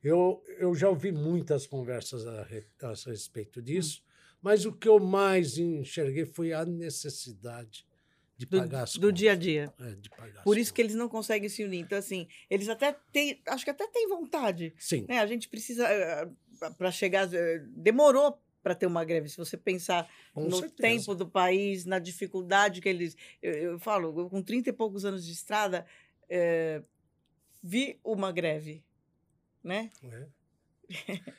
[0.03, 4.03] Eu, eu já ouvi muitas conversas a, a respeito disso,
[4.41, 7.85] mas o que eu mais enxerguei foi a necessidade
[8.39, 9.19] de Do, pagar as do contas.
[9.19, 9.73] dia a dia.
[9.79, 11.79] É, de pagar Por isso que eles não conseguem se unir.
[11.81, 14.69] Então, assim, eles até têm, acho que até têm vontade.
[14.69, 14.85] contas.
[14.85, 15.19] Sim, né?
[15.19, 15.85] A gente precisa,
[16.77, 19.27] para chegar, eh, demorou para ter uma greve.
[19.27, 20.75] Se você pensar com no certeza.
[20.81, 23.17] tempo do país, na dificuldade que eles.
[23.41, 25.85] Eu, eu falo, eu, com 30 e poucos anos de estrada,
[26.29, 26.81] eh,
[27.61, 28.81] vi uma greve.
[29.61, 29.91] Né?
[30.01, 30.27] É.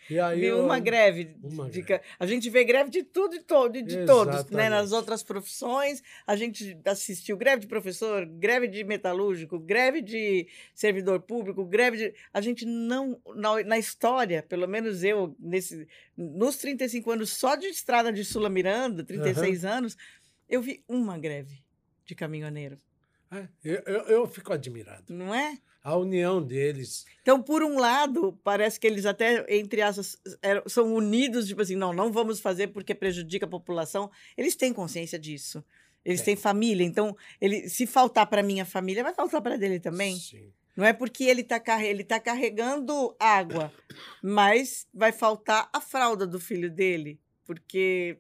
[0.09, 1.37] E aí Viu eu- uma greve.
[1.43, 2.05] uma de greve.
[2.19, 4.69] A gente vê greve de tudo e todo, de, de todos, né?
[4.69, 11.21] Nas outras profissões, a gente assistiu greve de professor, greve de metalúrgico, greve de servidor
[11.21, 12.15] público, greve de.
[12.33, 13.21] A gente não.
[13.35, 15.87] Na, na história, pelo menos eu, nesse,
[16.17, 19.97] nos 35 anos só de estrada de Sula Miranda, 36 anos,
[20.49, 21.63] eu vi uma greve
[22.05, 22.77] de caminhoneiro,
[23.33, 25.05] É, eu, eu, eu fico admirado.
[25.13, 25.59] não é?
[25.83, 27.07] A união deles.
[27.23, 31.75] Então, por um lado, parece que eles até, entre aspas, eram- são unidos, tipo assim,
[31.77, 34.11] não, não vamos fazer porque prejudica a população.
[34.37, 35.65] Eles têm consciência disso.
[36.05, 36.35] Eles Tem.
[36.35, 40.17] têm família, então, ele, se faltar para minha família, vai faltar para dele também.
[40.17, 40.51] Sim.
[40.77, 43.73] Não é porque ele está ele tá carregando água,
[44.23, 48.17] mas vai faltar a fralda do filho dele, porque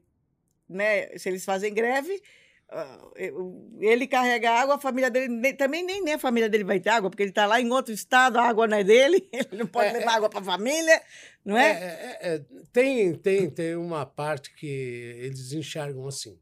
[0.69, 2.23] né, se eles fazem greve,
[3.79, 7.11] ele carrega água, a família dele também nem, nem a família dele vai ter água,
[7.11, 9.89] porque ele está lá em outro estado, a água não é dele, ele não pode
[9.89, 10.15] É, levar é.
[10.17, 11.03] água para a família,
[11.45, 11.71] não é?
[11.71, 16.39] É, é, é, tem, tem, tem uma parte que eles enxergam assim.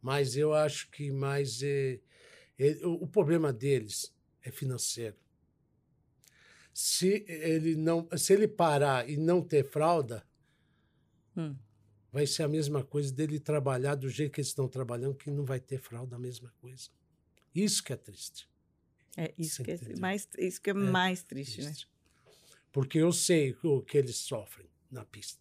[0.00, 2.00] Mas eu acho que mais é,
[2.58, 5.16] é- o, o problema deles é financeiro.
[6.72, 10.24] Se ele não, se ele parar e não ter fralda,
[11.36, 11.54] Hum.
[12.12, 15.44] Vai ser a mesma coisa dele trabalhar do jeito que eles estão trabalhando, que não
[15.44, 16.88] vai ter fralda, a mesma coisa.
[17.54, 18.48] Isso que é triste.
[19.16, 21.68] É isso Você que é, mais, isso que é, mais triste, né?
[21.68, 21.88] triste.
[22.72, 25.40] Porque eu sei o que eles sofrem na pista.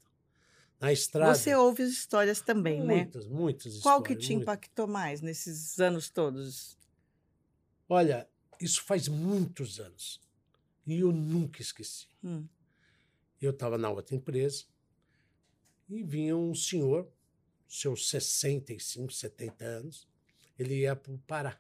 [0.80, 1.36] Na estrada.
[1.36, 2.96] Você ouve as histórias também, né?
[2.96, 4.42] Muitas, muitas Qual que histórias, te muitas.
[4.44, 6.78] impactou mais nesses anos todos?
[7.88, 8.28] Olha,
[8.60, 10.22] isso faz muitos anos.
[10.88, 12.08] E eu nunca esqueci.
[12.24, 12.48] Hum.
[13.42, 14.66] Eu estava na outra empresa
[15.90, 17.12] e vinha um senhor,
[17.68, 20.08] seus 65, 70 anos,
[20.58, 21.60] ele ia para o Pará.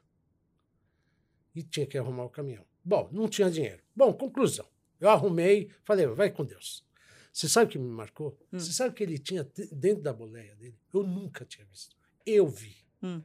[1.55, 2.65] E tinha que arrumar o caminhão.
[2.83, 3.81] Bom, não tinha dinheiro.
[3.95, 4.67] Bom, conclusão.
[4.99, 6.85] Eu arrumei, falei, vai com Deus.
[7.31, 8.37] Você sabe o que me marcou?
[8.51, 8.59] Hum.
[8.59, 10.77] Você sabe o que ele tinha dentro da boleia dele?
[10.93, 11.95] Eu nunca tinha visto.
[12.25, 12.77] Eu vi.
[13.01, 13.23] Hum.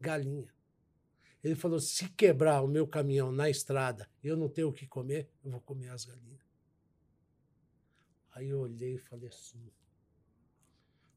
[0.00, 0.52] Galinha.
[1.42, 4.86] Ele falou: se quebrar o meu caminhão na estrada e eu não tenho o que
[4.86, 6.42] comer, eu vou comer as galinhas.
[8.32, 9.70] Aí eu olhei e falei assim: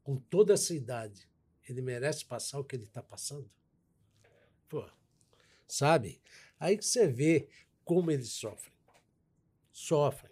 [0.05, 1.27] com toda essa idade,
[1.67, 3.49] ele merece passar o que ele está passando?
[4.69, 4.87] Pô,
[5.67, 6.21] sabe?
[6.59, 7.49] Aí que você vê
[7.83, 8.77] como eles sofrem.
[9.71, 10.31] Sofrem.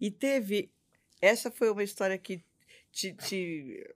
[0.00, 0.72] E teve.
[1.20, 2.44] Essa foi uma história que
[2.92, 3.92] te, te,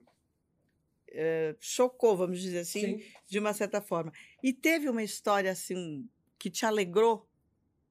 [1.07, 4.11] eh, chocou, vamos dizer assim, de uma certa forma.
[4.43, 7.28] E teve uma história assim que te alegrou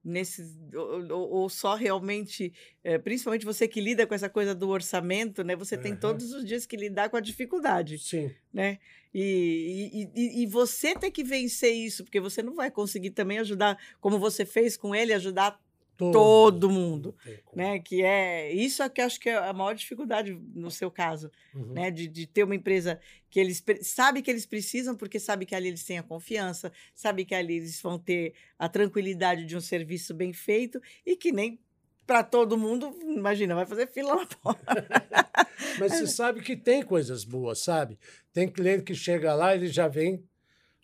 [0.09, 2.53] nesses ou, ou- só realmente,
[2.83, 5.55] eh, principalmente você que lida com essa coisa do orçamento, né?
[5.55, 6.01] Você tem Aham.
[6.01, 8.31] todos os dias que lidar com a dificuldade, Sim.
[8.53, 8.79] né?
[9.15, 13.39] E, e, e- e você tem que vencer isso, porque você não vai conseguir também
[13.39, 15.59] ajudar, como você fez com ele, ajudar
[15.99, 17.57] todo mundo, tem como.
[17.63, 17.79] né?
[17.81, 21.31] Que é isso é que eu acho que é a maior dificuldade no seu caso,
[21.55, 21.73] Uhum.
[21.75, 21.91] né?
[21.91, 25.69] De, de ter uma empresa que eles sabe que eles precisam, porque sabe que ali
[25.69, 30.15] eles têm a confiança, sabe que ali eles vão ter a tranquilidade de um serviço
[30.15, 31.59] bem feito e que nem
[32.07, 34.65] para todo mundo, imagina, vai fazer fila na porta.
[35.79, 37.99] Mas você sabe que tem coisas boas, sabe?
[38.33, 40.25] Tem cliente que chega lá e ele já vem.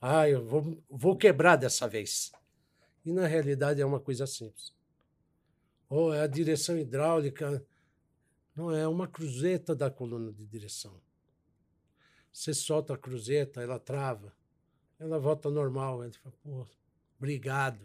[0.02, 2.30] Ah, eu vou, vou quebrar dessa vez.
[3.06, 4.70] E na realidade é uma coisa simples.
[5.88, 7.64] Ou é a direção hidráulica.
[8.54, 11.00] Não é uma cruzeta da coluna de direção.
[12.32, 14.32] Você solta a cruzeta, ela trava.
[14.98, 16.04] Ela volta normal.
[16.04, 16.66] Ele fala, pô,
[17.18, 17.80] obrigado.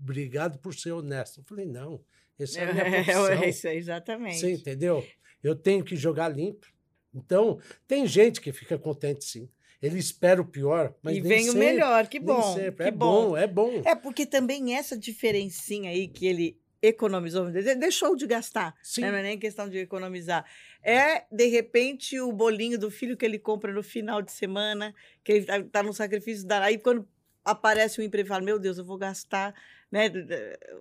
[0.00, 1.40] Obrigado por ser honesto.
[1.40, 2.00] Eu falei, não,
[2.38, 3.28] essa é a minha profissão.
[3.28, 4.38] É, isso, exatamente.
[4.38, 5.06] Você entendeu?
[5.42, 6.66] Eu tenho que jogar limpo.
[7.14, 9.48] Então, tem gente que fica contente sim.
[9.80, 12.54] Ele espera o pior, mas e vem o sempre, melhor, que bom.
[12.54, 13.82] Que É bom, é bom.
[13.84, 18.74] É porque também essa diferencinha aí que ele economizou, deixou de gastar.
[18.82, 19.00] Sim.
[19.02, 19.10] né?
[19.10, 20.44] Não é nem questão de economizar.
[20.82, 25.32] É, de repente, o bolinho do filho que ele compra no final de semana, que
[25.32, 26.62] ele tá, tá no sacrifício da.
[26.62, 27.08] Aí quando
[27.44, 29.54] aparece o emprego, fala: Meu Deus, eu vou gastar
[29.90, 30.10] né,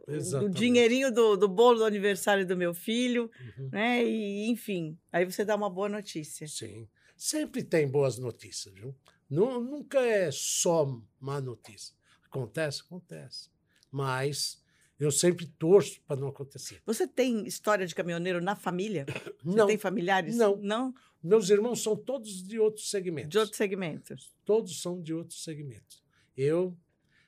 [0.08, 0.56] Exatamente.
[0.58, 3.70] dinheirinho do, do bolo do aniversário do meu filho, Uhum.
[3.72, 4.04] né?
[4.04, 6.48] E, enfim, aí você dá uma boa notícia.
[6.48, 6.88] Sim.
[7.16, 8.94] Sempre tem boas notícias, viu?
[9.30, 10.86] Nu- nunca é só
[11.20, 11.96] má notícia.
[12.26, 12.82] Acontece?
[12.82, 13.50] Acontece.
[13.92, 14.62] Mas
[15.00, 16.82] eu sempre torço para não acontecer.
[16.86, 19.06] Você tem história de caminhoneiro na família?
[19.44, 19.68] Você Não.
[19.68, 20.36] tem familiares?
[20.36, 20.56] Não.
[20.58, 20.94] Não?
[21.22, 23.30] Meus irmãos são todos de outros segmentos.
[23.30, 24.34] De outros segmentos.
[24.46, 26.04] todos são de outros segmentos.
[26.38, 26.78] Eu,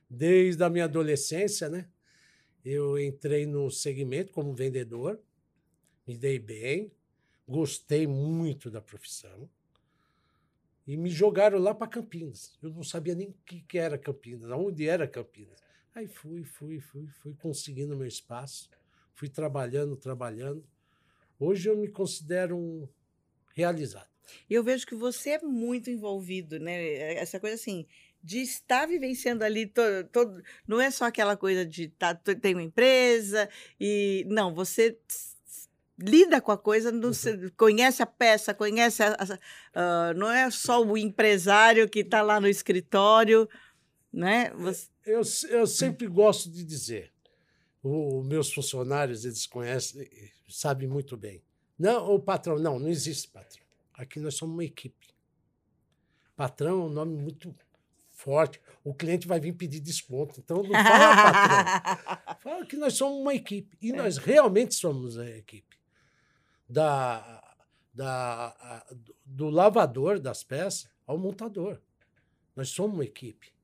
[0.09, 1.89] desde a minha adolescência, né,
[2.63, 5.19] eu entrei no segmento como vendedor,
[6.07, 6.91] me dei bem,
[7.47, 9.49] gostei muito da profissão
[10.85, 12.57] e me jogaram lá para Campinas.
[12.61, 15.59] Eu não sabia nem o que, que era Campinas, aonde era Campinas.
[15.97, 18.69] Aí fui, fui, fui, fui conseguindo meu espaço,
[19.15, 20.63] fui trabalhando, trabalhando.
[21.39, 22.87] Hoje eu me considero um
[23.55, 24.07] realizado.
[24.47, 27.15] Eu vejo que você é muito envolvido, né?
[27.15, 27.87] Essa coisa assim,
[28.23, 32.61] de estar vivenciando ali todo, todo não é só aquela coisa de tá, tem uma
[32.61, 34.99] empresa e não, você
[35.97, 37.49] lida com a coisa, não, uhum.
[37.57, 42.39] conhece a peça, conhece a, a, uh, não é só o empresário que está lá
[42.39, 43.49] no escritório,
[44.13, 44.51] né?
[44.57, 44.95] Você...
[45.07, 47.13] Eu, eu sempre gosto de dizer,
[47.81, 50.05] os meus funcionários eles conhecem,
[50.49, 51.41] sabem muito bem.
[51.79, 53.65] Não, o patrão, não, não existe patrão.
[53.93, 55.07] Aqui nós somos uma equipe.
[56.35, 57.55] Patrão é um nome muito
[58.09, 58.59] forte.
[58.83, 60.39] O cliente vai vir pedir desconto.
[60.39, 62.37] Então não fala patrão.
[62.41, 63.77] fala que nós somos uma equipe.
[63.81, 63.95] E é.
[63.95, 65.77] nós realmente somos a equipe.
[66.69, 67.55] Da,
[67.93, 68.95] da, a,
[69.25, 71.79] do lavador das peças ao montador.
[72.55, 73.56] Nós somos uma equipe.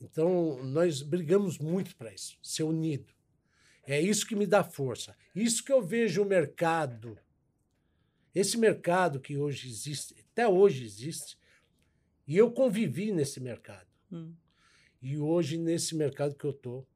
[0.00, 3.12] Então, nós brigamos muito para isso, ser unido.
[3.86, 5.16] É isso que me dá força.
[5.34, 7.18] Isso que eu vejo o mercado
[8.34, 11.36] esse mercado que hoje existe, até hoje existe,
[12.26, 13.88] e eu convivi nesse mercado.
[14.12, 14.34] Hum.
[15.00, 16.86] E hoje, nesse mercado que eu estou,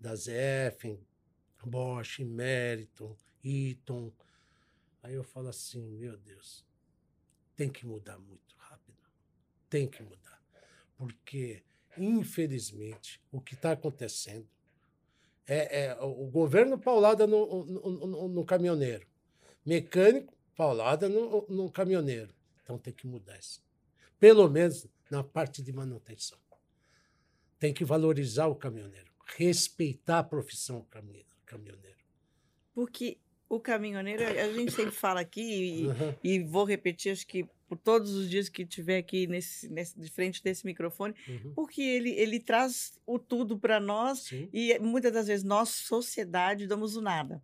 [0.00, 0.98] da Zeffen,
[1.64, 4.12] Bosch, Meriton, Eaton,
[5.02, 6.64] aí eu falo assim, meu Deus,
[7.54, 8.98] tem que mudar muito rápido.
[9.68, 10.42] Tem que mudar.
[10.96, 11.62] Porque,
[11.98, 14.46] infelizmente, o que está acontecendo
[15.46, 19.06] é, é, o governo paulada no, no, no, no caminhoneiro,
[19.64, 22.34] mecânico paulada no, caminhoneiro.
[22.62, 23.62] Então tem que mudar isso.
[24.18, 26.38] Pelo menos na parte de manutenção.
[27.58, 30.86] Tem que valorizar o caminhoneiro, respeitar a profissão
[31.46, 31.98] caminhoneiro.
[32.74, 33.18] Porque
[33.48, 36.14] o caminhoneiro, a gente sempre fala aqui, e, uhum.
[36.22, 40.10] e, vou repetir, acho que por todos os dias que tiver aqui nesse, nesse, de
[40.10, 41.52] frente desse microfone, uhum.
[41.54, 44.48] porque ele, ele traz o tudo para nós Sim.
[44.52, 47.42] e muitas das vezes nós, sociedade, damos o nada.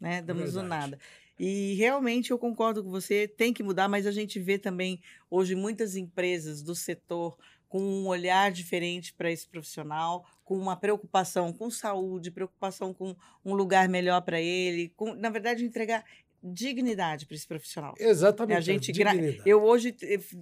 [0.00, 0.20] Né?
[0.20, 0.66] Damos Verdade.
[0.66, 0.98] o nada.
[1.38, 5.00] E realmente eu concordo com você, tem que mudar, mas a gente vê também
[5.30, 11.52] hoje muitas empresas do setor com um olhar diferente para esse profissional, com uma preocupação
[11.54, 16.04] com saúde, preocupação com um lugar melhor para ele, com, na verdade, entregar
[16.42, 17.94] dignidade para esse profissional.
[17.98, 18.58] Exatamente.
[18.58, 19.12] A gente gra...
[19.46, 19.94] Eu hoje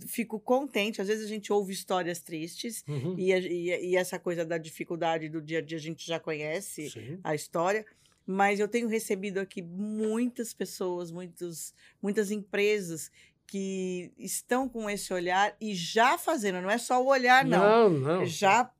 [0.06, 3.14] fico contente, às vezes a gente ouve histórias tristes uhum.
[3.18, 6.90] e, e, e, essa coisa da dificuldade do dia a dia a gente já conhece
[6.90, 7.18] Sim.
[7.22, 7.84] a história,
[8.26, 13.10] mas eu tenho recebido aqui muitas pessoas, muitos, muitas empresas
[13.46, 17.90] que estão com esse olhar e já fazendo, não é só o olhar, não.
[17.90, 18.26] Não, não.
[18.26, 18.70] Já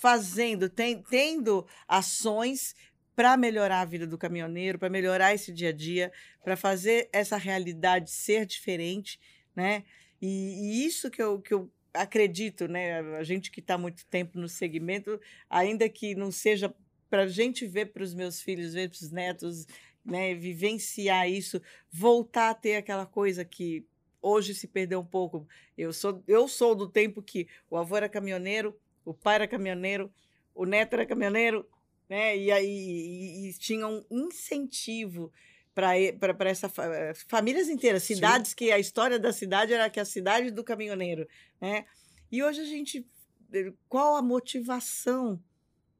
[0.00, 2.74] fazendo, tem, tendo ações
[3.16, 6.12] para melhorar a vida do caminhoneiro, para melhorar esse dia a dia,
[6.44, 9.18] para fazer essa realidade ser diferente,
[9.54, 9.84] né?
[10.20, 13.00] E, e, isso que eu, que eu acredito, né?
[13.16, 16.72] A gente que está muito tempo no segmento, ainda que não seja
[17.08, 19.66] para a gente ver para os meus filhos, ver para os netos,
[20.04, 21.60] né, vivenciar isso,
[21.90, 23.86] voltar a ter aquela coisa que
[24.20, 25.48] hoje se perdeu um pouco.
[25.76, 30.12] Eu sou, eu sou do tempo que o avô era caminhoneiro, o pai era caminhoneiro,
[30.54, 31.66] o neto era caminhoneiro,
[32.08, 32.36] né?
[32.36, 35.32] E aí e, e tinha um incentivo
[35.74, 38.56] para essa eh, famílias inteiras, cidades Sim.
[38.56, 41.28] que a história da cidade era que a cidade do caminhoneiro,
[41.60, 41.84] né?
[42.32, 43.06] E hoje a gente
[43.52, 45.38] eh, qual a motivação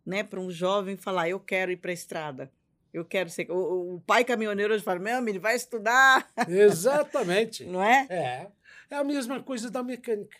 [0.06, 2.50] né, para um jovem falar, eu quero ir para a estrada.
[2.94, 3.50] Eu quero ser.
[3.50, 6.30] O, o pai caminhoneiro hoje fala, meu, ele vai estudar.
[6.48, 7.64] Exatamente.
[7.66, 8.06] Não é?
[8.08, 8.46] É.
[8.88, 10.38] É a mesma coisa da mecânica.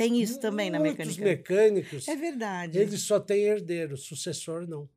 [0.00, 1.04] Tem isso também na mecânica.
[1.04, 2.08] Muitos mecânicos.
[2.08, 2.78] É verdade.
[2.78, 4.88] Eles só têm herdeiro, sucessor não.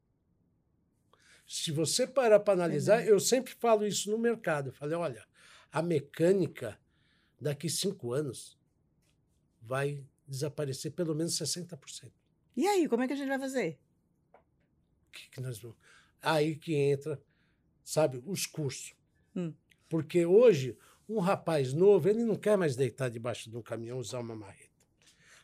[1.45, 4.69] Se você parar para analisar, eu sempre falo isso no mercado.
[4.69, 5.27] Eu falei, olha,
[5.69, 6.79] a mecânica
[7.37, 8.57] daqui cinco anos
[9.61, 12.09] vai desaparecer pelo menos 60%.
[12.55, 13.77] E aí, como é que a gente vai fazer?
[15.11, 15.75] Que que nós vamos...
[16.21, 17.21] Aí que entra,
[17.83, 18.95] sabe, os cursos.
[19.35, 19.53] Hum.
[19.89, 20.77] Porque hoje,
[21.09, 24.72] um rapaz novo, ele não quer mais deitar debaixo de um caminhão usar uma marreta.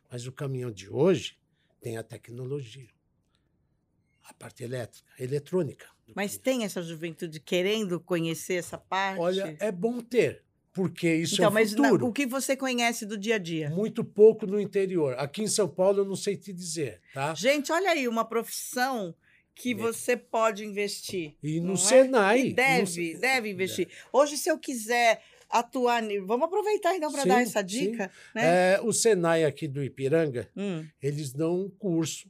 [0.10, 1.38] Mas o caminhão de hoje
[1.80, 2.90] tem a tecnologia,
[4.24, 5.88] a parte elétrica, a eletrônica.
[6.16, 6.44] Mas caminhão.
[6.44, 9.20] tem essa juventude querendo conhecer essa parte?
[9.20, 10.44] Olha, é bom ter.
[10.72, 12.08] Porque isso então, é o mas futuro.
[12.08, 13.70] o que você conhece do dia a dia?
[13.70, 15.16] Muito pouco no interior.
[15.18, 17.34] Aqui em São Paulo eu não sei te dizer, tá?
[17.34, 19.16] Gente, olha aí, uma profissão
[19.56, 21.36] que você pode investir.
[21.44, 21.78] E no é?
[21.78, 22.48] Senai.
[22.48, 23.20] E deve, no...
[23.20, 23.90] deve investir.
[24.14, 26.02] Hoje, se eu quiser atuar.
[26.26, 28.12] Vamos aproveitar então para dar essa dica.
[28.34, 28.76] Né?
[28.76, 30.86] É, o Senai aqui do Ipiranga, hum.
[31.02, 32.30] eles dão um curso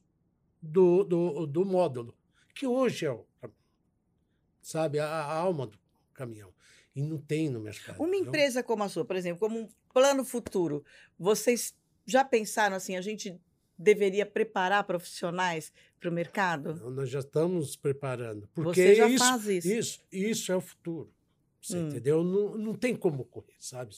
[0.61, 2.15] do, do, do módulo,
[2.53, 3.25] que hoje é o,
[4.61, 5.77] sabe, a, a alma do
[6.13, 6.53] caminhão.
[6.95, 8.01] E não tem no mercado.
[8.01, 8.67] Uma empresa não?
[8.67, 10.83] como a sua, por exemplo, como um plano futuro,
[11.17, 11.73] vocês
[12.05, 13.39] já pensaram assim, a gente
[13.77, 16.71] deveria preparar profissionais para o mercado?
[16.71, 18.49] Então, nós já estamos preparando.
[18.53, 19.67] Porque Você já isso, faz isso.
[19.67, 21.13] isso, isso é o futuro.
[21.61, 21.87] Você Hum.
[21.87, 22.23] entendeu?
[22.23, 23.93] Não, não tem como correr, sabe?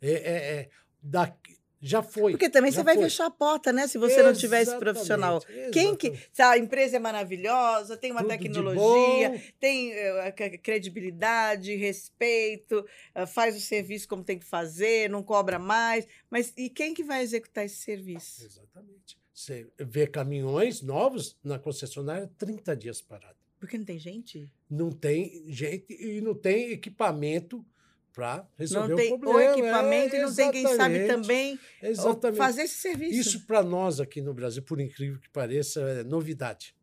[0.00, 0.68] É, é, é
[1.02, 2.32] daqui, já foi.
[2.32, 3.04] Porque também você vai foi.
[3.04, 3.86] fechar a porta, né?
[3.88, 5.38] Se você não tiver esse profissional.
[5.38, 6.06] Exatamente, Quem que.
[6.08, 6.30] exatamente.
[6.32, 9.92] se A empresa é maravilhosa, tem uma Tudo tecnologia, tem
[10.36, 16.06] c- credibilidade, respeito, eh, faz o serviço como tem que fazer, não cobra mais.
[16.30, 18.44] Mas e quem que vai executar esse serviço?
[18.44, 19.18] Exatamente.
[19.32, 23.36] Você vê caminhões novos na concessionária 30 dias parado.
[23.64, 24.50] Porque não tem gente?
[24.68, 27.64] Não tem gente e não tem equipamento
[28.12, 29.52] para resolver Não tem o o problema.
[29.58, 32.36] equipamento É, e não tem quem sabe também Exatamente.
[32.36, 33.18] fazer esse serviço.
[33.18, 36.76] Isso para nós aqui no Brasil, por incrível que pareça, é novidade.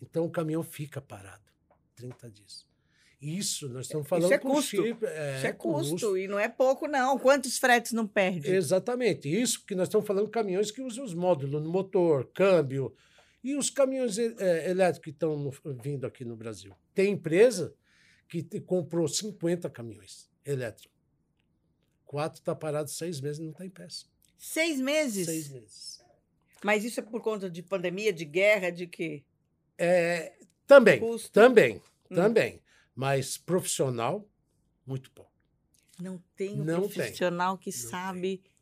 [0.00, 1.44] Então o caminhão fica parado
[1.94, 2.66] 30 dias.
[3.20, 4.82] Isso nós estamos falando é com custo.
[4.82, 7.16] chip, é, Isso é custo, e não é pouco, não.
[7.20, 8.50] Quantos fretes não perde?
[8.50, 9.28] Exatamente.
[9.32, 12.92] Isso que nós estamos falando caminhões que usam os módulos no motor, câmbio.
[13.42, 16.74] E os caminhões eh, elétricos que estão no- vindo aqui no Brasil.
[16.94, 17.74] Tem empresa
[18.28, 20.92] que te- comprou 50 caminhões elétricos.
[22.04, 24.06] Quatro está parado seis meses e não está em peça.
[24.38, 25.26] Seis meses?
[25.26, 26.04] Seis meses.
[26.64, 29.24] Mas isso é por conta de pandemia, de guerra, de quê?
[29.78, 30.34] É,
[30.66, 31.30] também, Custo.
[31.32, 31.76] também,
[32.10, 32.14] Hum.
[32.14, 32.62] também.
[32.94, 34.28] Mas profissional,
[34.86, 35.32] muito pouco.
[36.00, 36.90] Não tem um Não tem.
[36.90, 38.61] profissional que Não sabe É,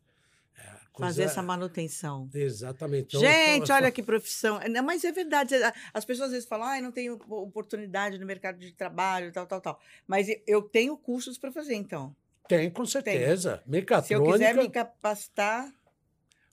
[1.01, 2.29] fazer coisa- essa manutenção.
[2.35, 3.17] Exatamente.
[3.17, 4.61] Então, Gente, fa- olha que profissão.
[4.71, 5.55] Não, mas é verdade.
[5.57, 9.47] a- As pessoas às vezes falam, ah, não tenho oportunidade no mercado de trabalho, tal,
[9.47, 9.81] tal, tal.
[10.07, 12.15] Mas eu tenho cursos para fazer, então.
[12.49, 13.57] Tem, com certeza.
[13.57, 14.33] Se eu Mecatrônica.
[14.33, 15.73] quiser me capacitar,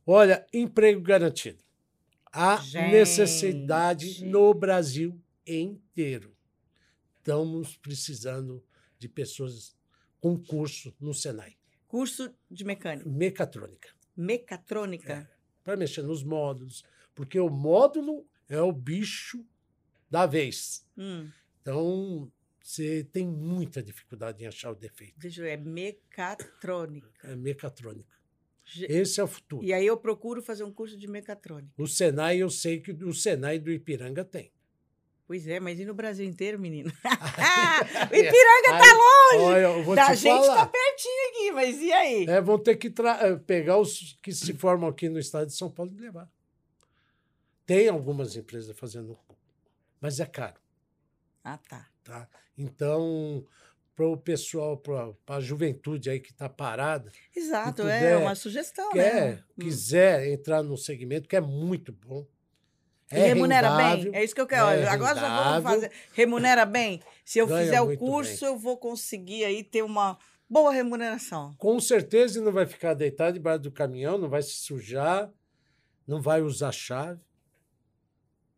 [0.10, 1.62] Olha, emprego garantido.
[2.32, 2.92] Há Gente.
[2.92, 6.34] necessidade no Brasil inteiro.
[7.18, 8.64] Estamos precisando
[8.98, 9.76] de pessoas
[10.22, 11.56] com curso no Senai.
[11.88, 13.90] curso de mecânica, Mecatrônica.
[14.18, 15.30] Mecatrônica.
[15.64, 16.84] Para mexer nos módulos.
[17.14, 19.46] Porque o módulo é o bicho
[20.10, 20.86] da vez.
[20.98, 21.30] Hum,
[21.62, 25.20] Então, você tem muita dificuldade em achar o defeito.
[25.20, 27.10] deixa eu ver, é mecatrônica.
[27.24, 28.18] É mecatrônica.
[28.90, 29.64] Esse é o futuro.
[29.64, 31.74] E aí eu procuro fazer um curso de mecatrônica.
[31.78, 34.52] O Senai, eu sei que o Senai do Ipiranga tem.
[35.28, 36.90] Pois é, mas e no Brasil inteiro, menino?
[36.90, 36.94] o
[38.16, 39.44] Ipiranga tá longe!
[39.44, 40.56] Olha, eu vou da te gente falar.
[40.56, 42.26] tá pertinho aqui, mas e aí?
[42.28, 45.70] É, vão ter que eh, pegar os que se formam aqui no estado de São
[45.70, 46.32] Paulo e levar.
[47.66, 49.20] Tem algumas empresas fazendo,
[50.00, 50.56] mas é caro,
[51.44, 51.86] Ah, tá.
[52.06, 52.30] tá?
[52.58, 53.46] Então,
[53.94, 58.92] para o pessoal, para a juventude aí que está parada, Exato, é puder, uma sugestão,
[58.94, 59.44] quer, né?
[59.58, 59.62] Hum.
[59.66, 62.26] quiser entrar no segmento, que é muito bom.
[63.12, 64.20] E remunera rendável, bem?
[64.22, 64.66] É isso que eu quero.
[64.68, 65.64] é Agora já vamos rendável.
[65.64, 65.92] fazer.
[66.14, 67.02] Remunera bem?
[67.24, 68.50] Se eu Ganha fizer o curso, bem.
[68.54, 70.18] eu vou conseguir aí ter uma
[70.50, 71.54] boa remuneração.
[71.58, 75.32] Com certeza não vai ficar deitado debaixo do caminhão, não vai se sujar,
[76.06, 77.22] não vai usar chave.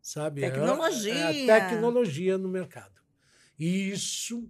[0.02, 0.42] Sabe?
[0.42, 1.14] É a- Tecnologia.
[1.14, 3.00] É a tecnologia no mercado.
[3.58, 4.48] E isso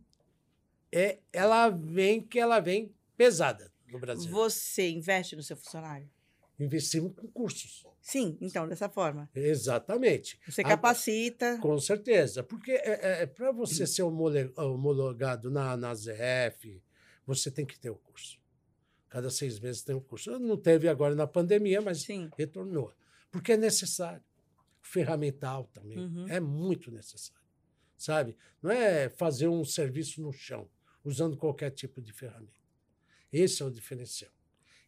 [0.92, 4.30] é, ela vem que ela vem pesada no Brasil.
[4.30, 6.09] Você investe no seu funcionário?
[6.61, 7.86] Investimos com cursos.
[8.02, 9.30] Sim, então, dessa forma.
[9.34, 10.38] Exatamente.
[10.46, 11.58] Você capacita.
[11.58, 12.42] Com certeza.
[12.42, 16.82] Porque é, para você ser homologado na, na ZF,
[17.26, 18.38] você tem que ter o curso.
[19.08, 20.38] Cada seis meses tem um curso.
[20.38, 22.30] Não teve agora na pandemia, mas Sim.
[22.36, 22.92] retornou.
[23.30, 24.22] Porque é necessário.
[24.82, 25.98] Ferramental também.
[25.98, 26.28] Uhum.
[26.28, 27.42] É muito necessário.
[27.96, 28.36] Sabe?
[28.62, 30.68] Não é fazer um serviço no chão,
[31.04, 32.61] usando qualquer tipo de ferramenta.
[33.32, 34.32] Esse é o diferencial.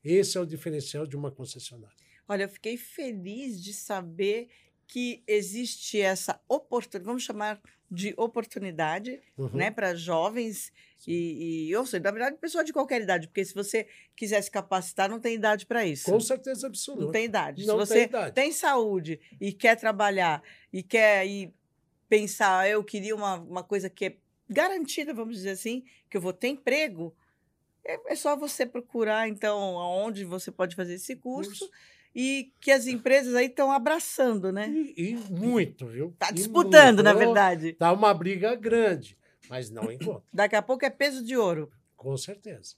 [0.05, 1.97] Esse é o diferencial de uma concessionária.
[2.29, 4.49] Olha, eu fiquei feliz de saber
[4.87, 9.51] que existe essa oportunidade, vamos chamar de oportunidade, Uhum.
[9.53, 10.73] né, para jovens
[11.07, 13.87] e, e, ou seja, na verdade, pessoa de qualquer idade, porque se você
[14.17, 16.11] quiser se capacitar, não tem idade para isso.
[16.11, 17.05] Com certeza absoluta.
[17.05, 17.67] Não tem idade.
[17.67, 18.35] Não se você tem idade.
[18.35, 20.43] tem saúde e quer trabalhar
[20.73, 21.53] e quer ir
[22.09, 24.17] pensar, "Ah, eu queria uma, uma coisa que é
[24.49, 27.15] garantida, vamos dizer assim, que eu vou ter emprego,
[27.85, 31.71] é, é só você procurar, então, aonde você pode fazer esse curso, Curso.
[32.15, 34.69] e que as empresas aí estão abraçando, né?
[34.69, 36.15] E, e muito, viu?
[36.19, 37.03] Tá E disputando, muito.
[37.05, 37.73] na verdade.
[37.75, 39.17] Tá uma briga grande,
[39.49, 40.23] mas não encontra.
[40.33, 41.71] Daqui a pouco é peso de ouro.
[41.97, 42.75] Com certeza.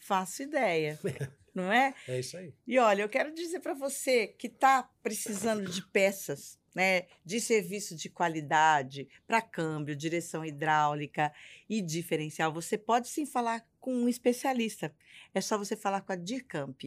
[0.00, 0.98] Faço ideia.
[1.54, 1.94] Não é?
[2.08, 2.54] É isso aí.
[2.66, 7.94] E olha, eu quero dizer para você que está precisando de peças, né, de serviço
[7.94, 11.32] de qualidade para câmbio, direção hidráulica
[11.68, 14.94] e diferencial, você pode sim falar com um especialista.
[15.34, 16.84] É só você falar com a Dircamp.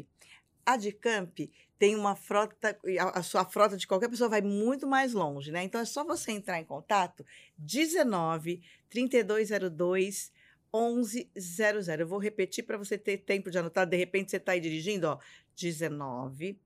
[0.65, 1.37] A Dircamp
[1.77, 5.51] tem uma frota, e a, a sua frota de qualquer pessoa vai muito mais longe,
[5.51, 5.63] né?
[5.63, 7.23] Então é só você entrar em contato
[7.57, 10.31] 19 3202
[10.75, 11.99] 1100.
[11.99, 13.87] Eu vou repetir para você ter tempo de anotar.
[13.87, 15.17] De repente você está aí dirigindo, ó.
[15.55, 16.59] 19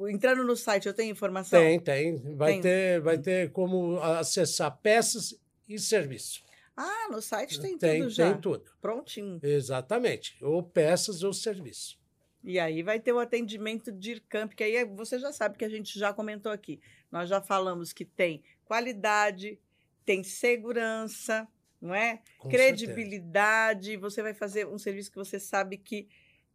[0.09, 1.61] Entrando no site, eu tenho informação?
[1.61, 2.17] Tem, tem.
[2.37, 2.61] Vai, Tem.
[2.61, 5.35] Ter, vai ter como acessar peças
[5.69, 6.43] e serviço.
[6.77, 8.33] Ah, no site tem, tem, tudo já.
[8.33, 8.71] tem tudo.
[8.81, 9.39] Prontinho.
[9.43, 10.37] Exatamente.
[10.43, 12.00] Ou peças ou serviço.
[12.43, 15.65] E aí vai ter o atendimento de IRCAMP, que aí é- você já sabe que
[15.65, 16.81] a gente já comentou aqui.
[17.11, 19.59] Nós já falamos que tem qualidade,
[20.05, 21.47] tem segurança,
[21.81, 22.23] não é?
[22.39, 23.97] Com Credibilidade.
[23.97, 26.09] Você vai fazer um serviço que você sabe que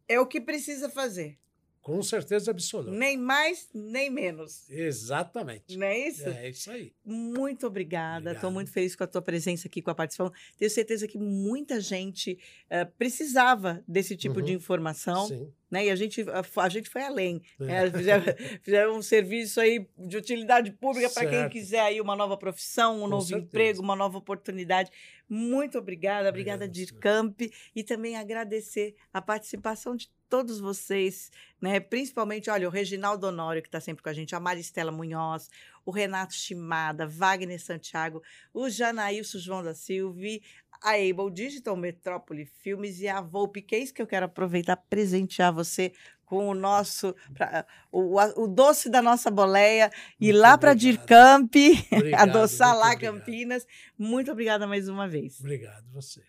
[0.08, 1.38] é o que precisa fazer.
[1.86, 2.90] Com certeza absoluta.
[2.98, 4.68] Nem mais, nem menos.
[4.72, 5.78] Exatamente.
[5.78, 6.28] Não é isso?
[6.28, 6.92] É isso aí.
[7.06, 8.32] Muito obrigada.
[8.32, 10.34] Estou muito feliz com a tua presença aqui, com a participação.
[10.58, 12.40] Tenho certeza que muita gente
[12.72, 14.58] eh, precisava desse tipo de Uhum.
[14.58, 15.54] informação, Sim.
[15.70, 15.86] né?
[15.86, 17.44] E a gente, a, a gente foi além.
[17.60, 17.66] É.
[17.66, 17.92] né?
[17.92, 18.24] Fizeram,
[18.64, 23.02] fizeram um serviço aí de utilidade pública para quem quiser aí uma nova profissão, um
[23.02, 23.46] Com novo certeza.
[23.46, 24.90] emprego, uma nova oportunidade.
[25.30, 27.42] Muito obrigada, obrigada, Obrigado, Dircamp,
[27.76, 31.80] e também agradecer a participação de todos vocês, né?
[31.80, 35.50] Principalmente, olha, o Reginaldo Honório, que está sempre com a gente, a Maristela Munhoz,
[35.86, 38.22] o Renato Chimada, Wagner Santiago,
[38.54, 40.20] o Janaílson João da Silva,
[40.82, 45.94] a Able Digital Metrópole Filmes e a Volpe Case, que eu quero aproveitar presentear você
[46.26, 50.74] com o nosso, pra- o, o doce da nossa boleia, e lá para.
[50.74, 51.54] Dircamp,
[51.94, 53.20] Obrigado, adoçar lá obrigado.
[53.20, 53.68] Campinas.
[53.98, 55.40] Muito obrigada mais uma vez.
[55.40, 56.24] Obrigado, você.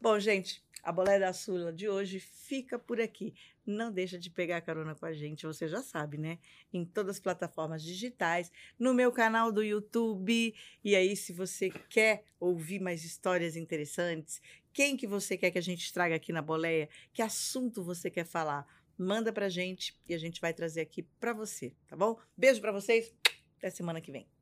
[0.00, 3.34] Bom, gente, a boleia da Sula de hoje fica por aqui.
[3.66, 6.38] Não deixa de pegar carona com a gente, você já sabe, né?
[6.72, 10.54] Em todas as plataformas digitais, no meu canal do YouTube.
[10.84, 14.40] E aí, se você quer ouvir mais histórias interessantes,
[14.72, 16.88] quem que você quer que a gente traga aqui na boleia?
[17.12, 18.64] Que assunto você quer falar?
[18.96, 22.16] Manda pra gente e a gente vai trazer aqui pra você, tá bom?
[22.36, 23.12] Beijo pra vocês.
[23.58, 24.35] Até semana que vem.